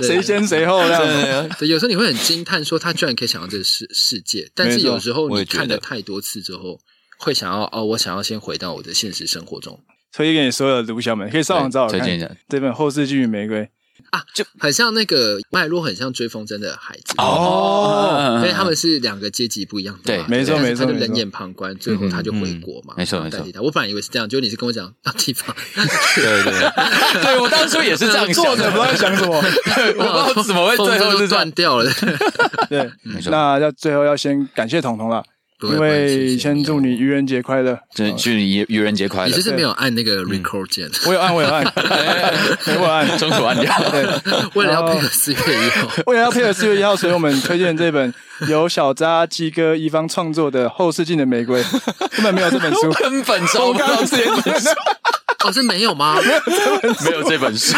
[0.00, 1.66] 谁先谁后这样子。
[1.66, 6.78] 有时候你会很惊叹，说他居然可以想到这个世世界，但是有时候你看了太多次之后，
[7.18, 9.80] 会想要哦，我想要先回到我的现实生活中。
[10.16, 12.00] 推荐给你所有的读小们，可以上网找我看。
[12.48, 13.60] 这本《后视镜与玫瑰》，
[14.08, 17.12] 啊，就很像那个脉络，很像追风筝的孩子。
[17.18, 23.44] 哦，所以他们是两个阶级不一样的，对，没错没错，他就冷眼旁观，最后他就回国嘛，没错没错。
[23.60, 26.52] 我本来以为是这样，结果你是跟我讲到地方，对对。
[27.22, 31.90] 对，我当初也是这样想，作者不知道在想什么，我不知道怎么会最后是断掉了，
[32.70, 32.90] 对，
[33.30, 35.22] 那要最后要先感谢彤彤了。
[35.62, 39.28] 因为先祝你愚人节快乐，祝祝你愚愚人节快乐。
[39.28, 41.64] 你就是没有按那个 record 键，我有按，我有按，
[42.66, 43.72] 没有按，中途按掉。
[43.90, 44.04] 对，
[44.54, 48.12] 为了要配合四月一号， 为了要配合四月一号，所以我们推荐这本
[48.48, 51.62] 由小扎鸡哥一方创作的《后视镜的玫瑰》，
[52.14, 54.68] 根本没有这本书，根本找不到这本书。
[55.44, 56.16] 哦，是没有吗？
[56.22, 57.76] 没有这本没有这本书。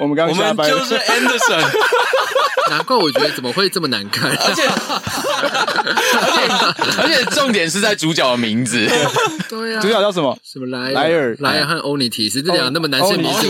[0.00, 1.64] 我们刚刚我们就是 Anderson。
[2.68, 8.84] 难怪我觉得怎么会这么难看，而且而且而且重点是在主角的名字，
[9.48, 10.36] 对啊，主角叫什么？
[10.42, 13.46] 什么莱莱尔、莱尔和欧尼提斯这两个那么难写名字，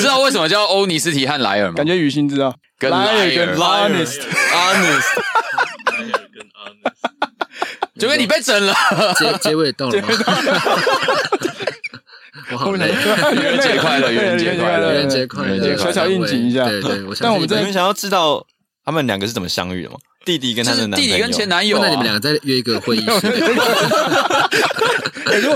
[0.00, 1.74] 知道为什么叫欧尼斯提和莱尔吗？
[1.74, 4.20] 感觉雨欣知道，跟莱尔跟 honest
[4.54, 5.02] honest，
[7.98, 8.72] 就跟你被整了，
[9.18, 10.08] 结结尾到了吗？
[12.58, 16.64] 我好累，愚人节快乐，愚人节快乐，愚人节快乐，小小应景一下。
[16.66, 18.46] 对对，但我们真的想要知道
[18.82, 19.96] 他们两个是怎么相遇的吗？
[20.26, 23.06] 弟弟跟他的男弟弟跟前男友，那你们两个再约一个会议室。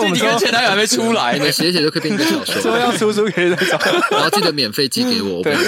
[0.00, 2.62] 弟弟跟前男友还没出来，你们写写就可以变一个小说。
[2.62, 3.76] 说要出书可以再找，
[4.10, 5.42] 然后记得免费寄给我。
[5.46, 5.56] 对，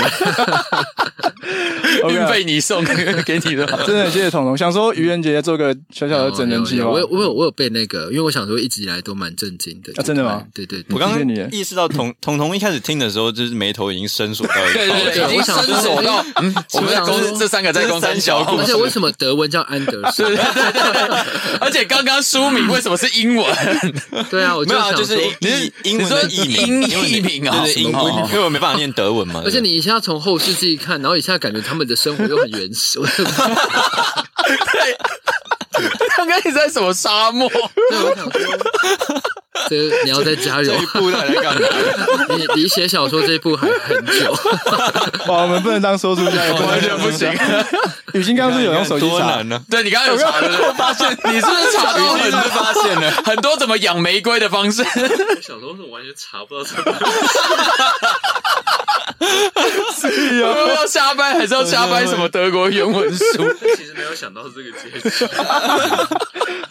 [2.11, 3.66] 运费你送给你的。
[3.86, 6.88] 真的谢谢彤彤，想说愚人节做个小小的整人计划。
[6.88, 9.92] 我有我有我有背那个，因为我想说一直以来都蛮震惊的。
[9.96, 10.44] 啊，真的吗？
[10.55, 16.22] 对对，我刚刚意识到彤彤彤一开始听的时候，就是眉头已经深锁到，对对对，已经深锁到。
[16.74, 18.74] 我们在公这三个在公三小故事。
[18.76, 20.26] 为什么德文叫安德森？
[21.61, 23.47] 而且刚刚书名为什么是英文？
[24.30, 29.43] 对啊，我就想就是你英文的译名，译名啊，英文，因为我没办法念德文嘛。
[29.45, 33.01] 而且你一下从后视镜看，然后一下感觉他们的生活又很原始。
[34.43, 34.99] 对，
[36.27, 37.49] 刚刚你在什么沙漠？
[37.49, 38.41] 对，我想说。
[39.68, 40.73] 这你要再加油。
[40.75, 41.68] 这一步到底在干嘛？
[42.37, 44.33] 你离写小说这一步还很久。
[45.29, 47.31] 哇，我们不能当说书家，完全不行。
[48.14, 49.61] 雨欣刚刚是有用手机查呢？
[49.70, 54.83] 对，你刚刚有查的，我发现你是不是查到很多发现了很多怎么养玫瑰的方式？
[54.83, 54.89] 我
[55.43, 56.93] 小时候是完全查不到这个。
[59.94, 62.07] 是呀，要下班还是要下班？
[62.07, 63.22] 什么德国原文书？
[63.76, 65.24] 其实没有想到是这个结局。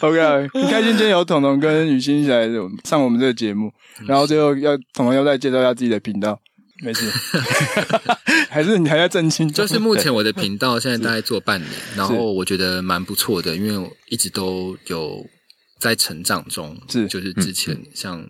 [0.00, 2.48] OK，很开心今天有彤彤跟雨欣一起来
[2.84, 3.72] 上我们这个节目，
[4.06, 6.38] 然后最后要彤彤要再介绍一下自己的频道，
[6.82, 7.08] 没事，
[8.50, 9.50] 还是你还在震惊？
[9.52, 15.24] 就是目前我的频道现在大概做半年，然后我觉得蛮不错的，因为我一直都有
[15.78, 18.26] 在成长中，是就是之前像。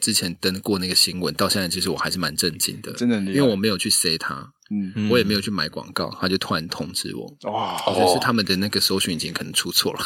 [0.00, 9.98] 之前登过那个新闻，到现在其实我还是蛮震惊的，真的，因为我没有去塞它，嗯，我也没有去买广告，他就突然通知我，哇，就是他们的那个搜寻引擎可能出错了，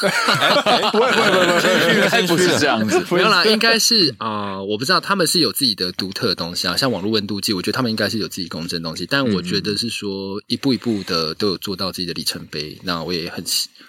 [0.92, 13.44] 不会不会不会，应该不是这样子， 没有啦，应该是啊，我不知道他们是有自己的独特的东西啊，像网络温度计，我觉得他们应该是有自己公正的东西，但我觉得是说一步一步的都有做到自己的里程碑，那我也很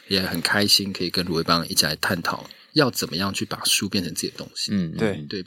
[0.10, 5.26] 也很开心，可以跟卢威邦一起来探讨要怎么样去把书变成自己的东西，嗯，对。
[5.30, 5.46] 对。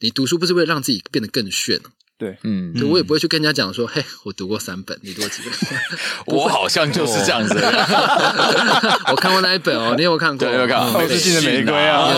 [0.00, 1.80] 你读书不是为了让自己变得更炫？
[2.18, 5.52] 对，嗯，对，我也不会去跟人家讲说，嘿，我读过三本，你读过几本？
[6.34, 7.54] 我好像就是这样子。
[9.12, 10.48] 我看过那一本哦，你有没有看过？
[10.48, 12.08] 对，有看过《后视镜的玫瑰》啊。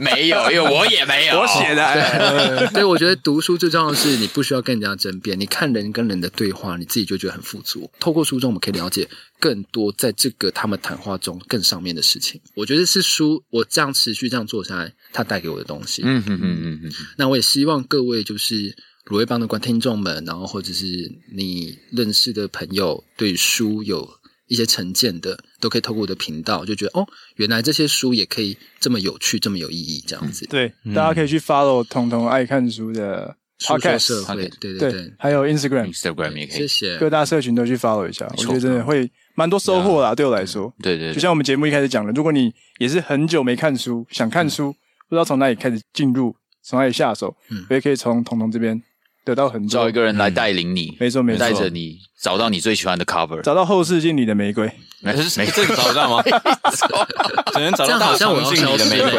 [0.00, 1.38] 没有，没有，因为我也没有。
[1.38, 2.66] 我写的。
[2.72, 7.90] 对，我觉得读书最重要的是，你不需要跟人家争辩，你看人跟人的对话，你自己就觉得很富足。
[8.00, 9.06] 透过书中，我们可以了解。
[9.40, 13.42] 更多在这个他们谈话中更上面的事情，我觉得是书。
[13.50, 16.02] 我这样持续这样做下来，它带给我的东西。
[16.04, 16.92] 嗯嗯嗯嗯嗯。
[17.16, 18.76] 那我也希望各位就是
[19.06, 20.86] 鲁威帮的观听众们，然后或者是
[21.32, 24.08] 你认识的朋友，对书有
[24.46, 30.46] 一些成见的，都可以透过我的频道，就觉得哦，原来这些书也可以这么有趣，这么有意义，这样子。
[30.46, 33.36] 嗯、对，大家可以去 follow 彤彤爱看书的。
[33.60, 40.12] Podcast 社会，对对对，还有 Instagram，Instagram 也可以，谢谢各大社群都去 follow 一下，我觉得真的会蛮多收获啦。
[40.12, 44.72] 对我来说，对对，就像我们节目一开始讲的，如果你也是很久没看书，想看书，
[45.08, 47.32] 不知道从哪里开始进入，从哪里下手，
[47.70, 48.82] 我也可以从彤彤这边
[49.28, 54.70] 得到很多，找一个人来带领你，没错没错，带着你找到你最喜欢的 cover，找到后视镜里的玫瑰。
[55.00, 56.20] 没是没这个找得到吗？
[57.54, 59.12] 只能找到大长镜里的玫瑰。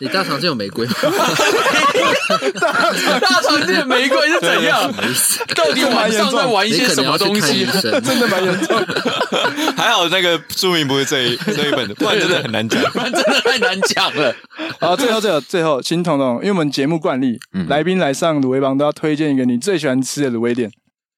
[0.00, 0.94] 你大长镜有玫瑰吗？
[3.20, 4.92] 大长今的玫瑰是怎样？
[5.54, 7.64] 到底晚上在玩一些什么东西？
[7.80, 8.76] 真的蛮严重。
[9.76, 14.34] 还好那个书名不是这一这一本的，不然真的很难讲，不然真的太难讲了。
[14.80, 17.38] 好，最后最后最后，请彤彤，因为我们节目惯例，
[17.68, 20.70] 来宾来上卤味帮都要推荐一个你最喜欢吃的卤味店。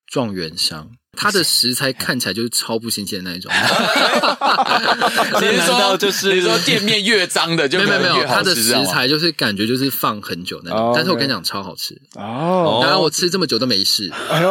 [0.06, 0.90] 状元香。
[1.16, 3.50] 它的食材看起来就是超不新鲜的那一种。
[5.42, 10.92] 你是说就是你说店面越脏的就没 有没有，它的食材就是感觉就是放很久那种。
[10.94, 12.80] 但是我跟你讲超好吃哦。
[12.84, 14.10] 然后我吃这么久都没事，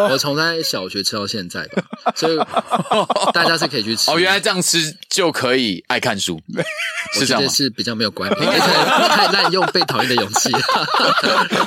[0.09, 1.81] 我从在小学吃到现在吧，
[2.15, 2.37] 所以
[3.33, 4.11] 大家是可以去吃。
[4.11, 6.39] 哦，原来这样吃就可以爱看书，
[7.15, 7.49] 是这样？
[7.49, 10.51] 是比较没有关系，而且太滥用被讨厌的勇气。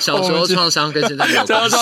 [0.00, 1.76] 小时候创伤跟现在没有关系。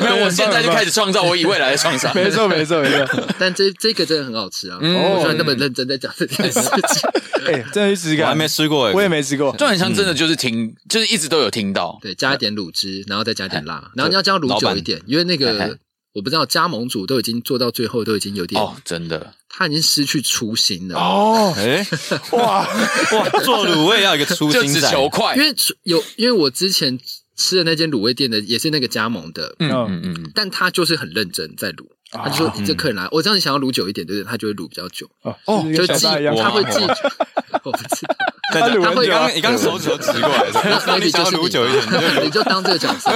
[0.00, 1.86] 没有，我现在就开始创造我以未来的。
[2.14, 4.78] 没错没错没错， 但这这个真的很好吃啊！
[4.80, 7.10] 我居然那么认真在讲这件事情，
[7.46, 9.54] 哎，真的去吃过，我还没吃过，我也没吃过。
[9.56, 15.78] 状元香真的就是听，就是一直都有听到，对，加一点卤汁，然后再加点辣，然后你要加卤久一点，因为那个
[16.14, 20.98] 我不知道加盟主都已经做到最后都已经有点哦，真的，他已经失去初心了。
[20.98, 21.86] 哦，哎，
[22.32, 22.66] 哇。
[23.12, 26.98] 哇，做卤味要一个初心，就只求快，因为有因为我之前
[27.36, 31.84] 吃的那间卤味店的也是那个加盟的，嗯嗯嗯，但他就是很认真在卤。
[32.12, 34.30] 他就说：“你这客人来，我知道你想要卤久一点，对不对？
[34.30, 35.10] 他就会卤比较久。
[35.22, 36.78] 哦，就记，他会记。
[37.64, 41.82] 我不知道，他会刚 你刚手指头指过来，所以你想要卤久一点，
[42.24, 43.10] 你就当这个角色，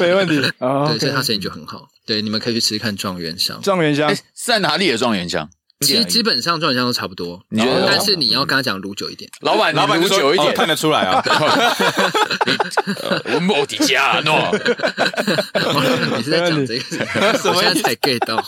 [0.00, 0.40] 没问题。
[0.40, 1.86] 对，所以他生意就很好。
[2.06, 3.60] 对，你们可以去吃吃看状元香。
[3.60, 5.48] 状元香在哪里的状元香？
[5.86, 7.86] 其实基本上状元香都差不多，你觉得？
[7.86, 9.30] 但是你要跟他讲卤久一点。
[9.40, 11.22] 老板，老板卤久一点，看得出来啊。
[13.32, 14.50] 我莫迪加诺，
[16.18, 16.84] 你是在讲这个？
[17.50, 18.44] 我现在才 get 到？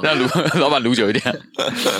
[0.00, 1.24] 那卤老板卤久一点。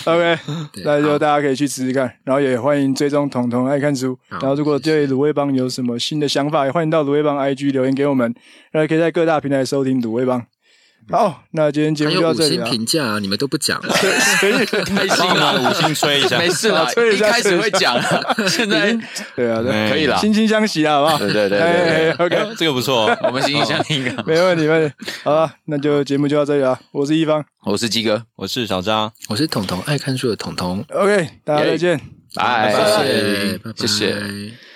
[0.05, 0.39] OK，
[0.85, 4.17] 那就大家可以去吃吃看，然后也欢迎追踪彤彤爱看书。
[4.29, 8.33] 然后如果对卤味帮有什么新的想法，也欢迎到卤味帮 IG 留言给我们，
[8.71, 10.47] 然后可以在各大平台收听卤味帮。
[11.09, 12.59] 好，那今天节目就到这里。
[12.59, 17.97] 五星评价啊，你们都不讲，可以开心啊，五星吹一下，没事啦，吹一开始会讲，
[18.49, 18.93] 现在
[19.37, 21.19] 对啊，对，可以了，惺惺相惜啊，好不好？
[21.19, 24.95] 对对对对，OK，这个不错，我们惺惺相惜， 没问题，没问题。
[25.23, 26.77] 好了，那就节目就到这里了。
[26.91, 30.85] 我是一方，我是鸡哥，我是小张，我是彤彤爱看书的彤彤。
[30.89, 32.01] OK，大家再见，
[32.35, 34.76] 拜，谢谢，谢谢。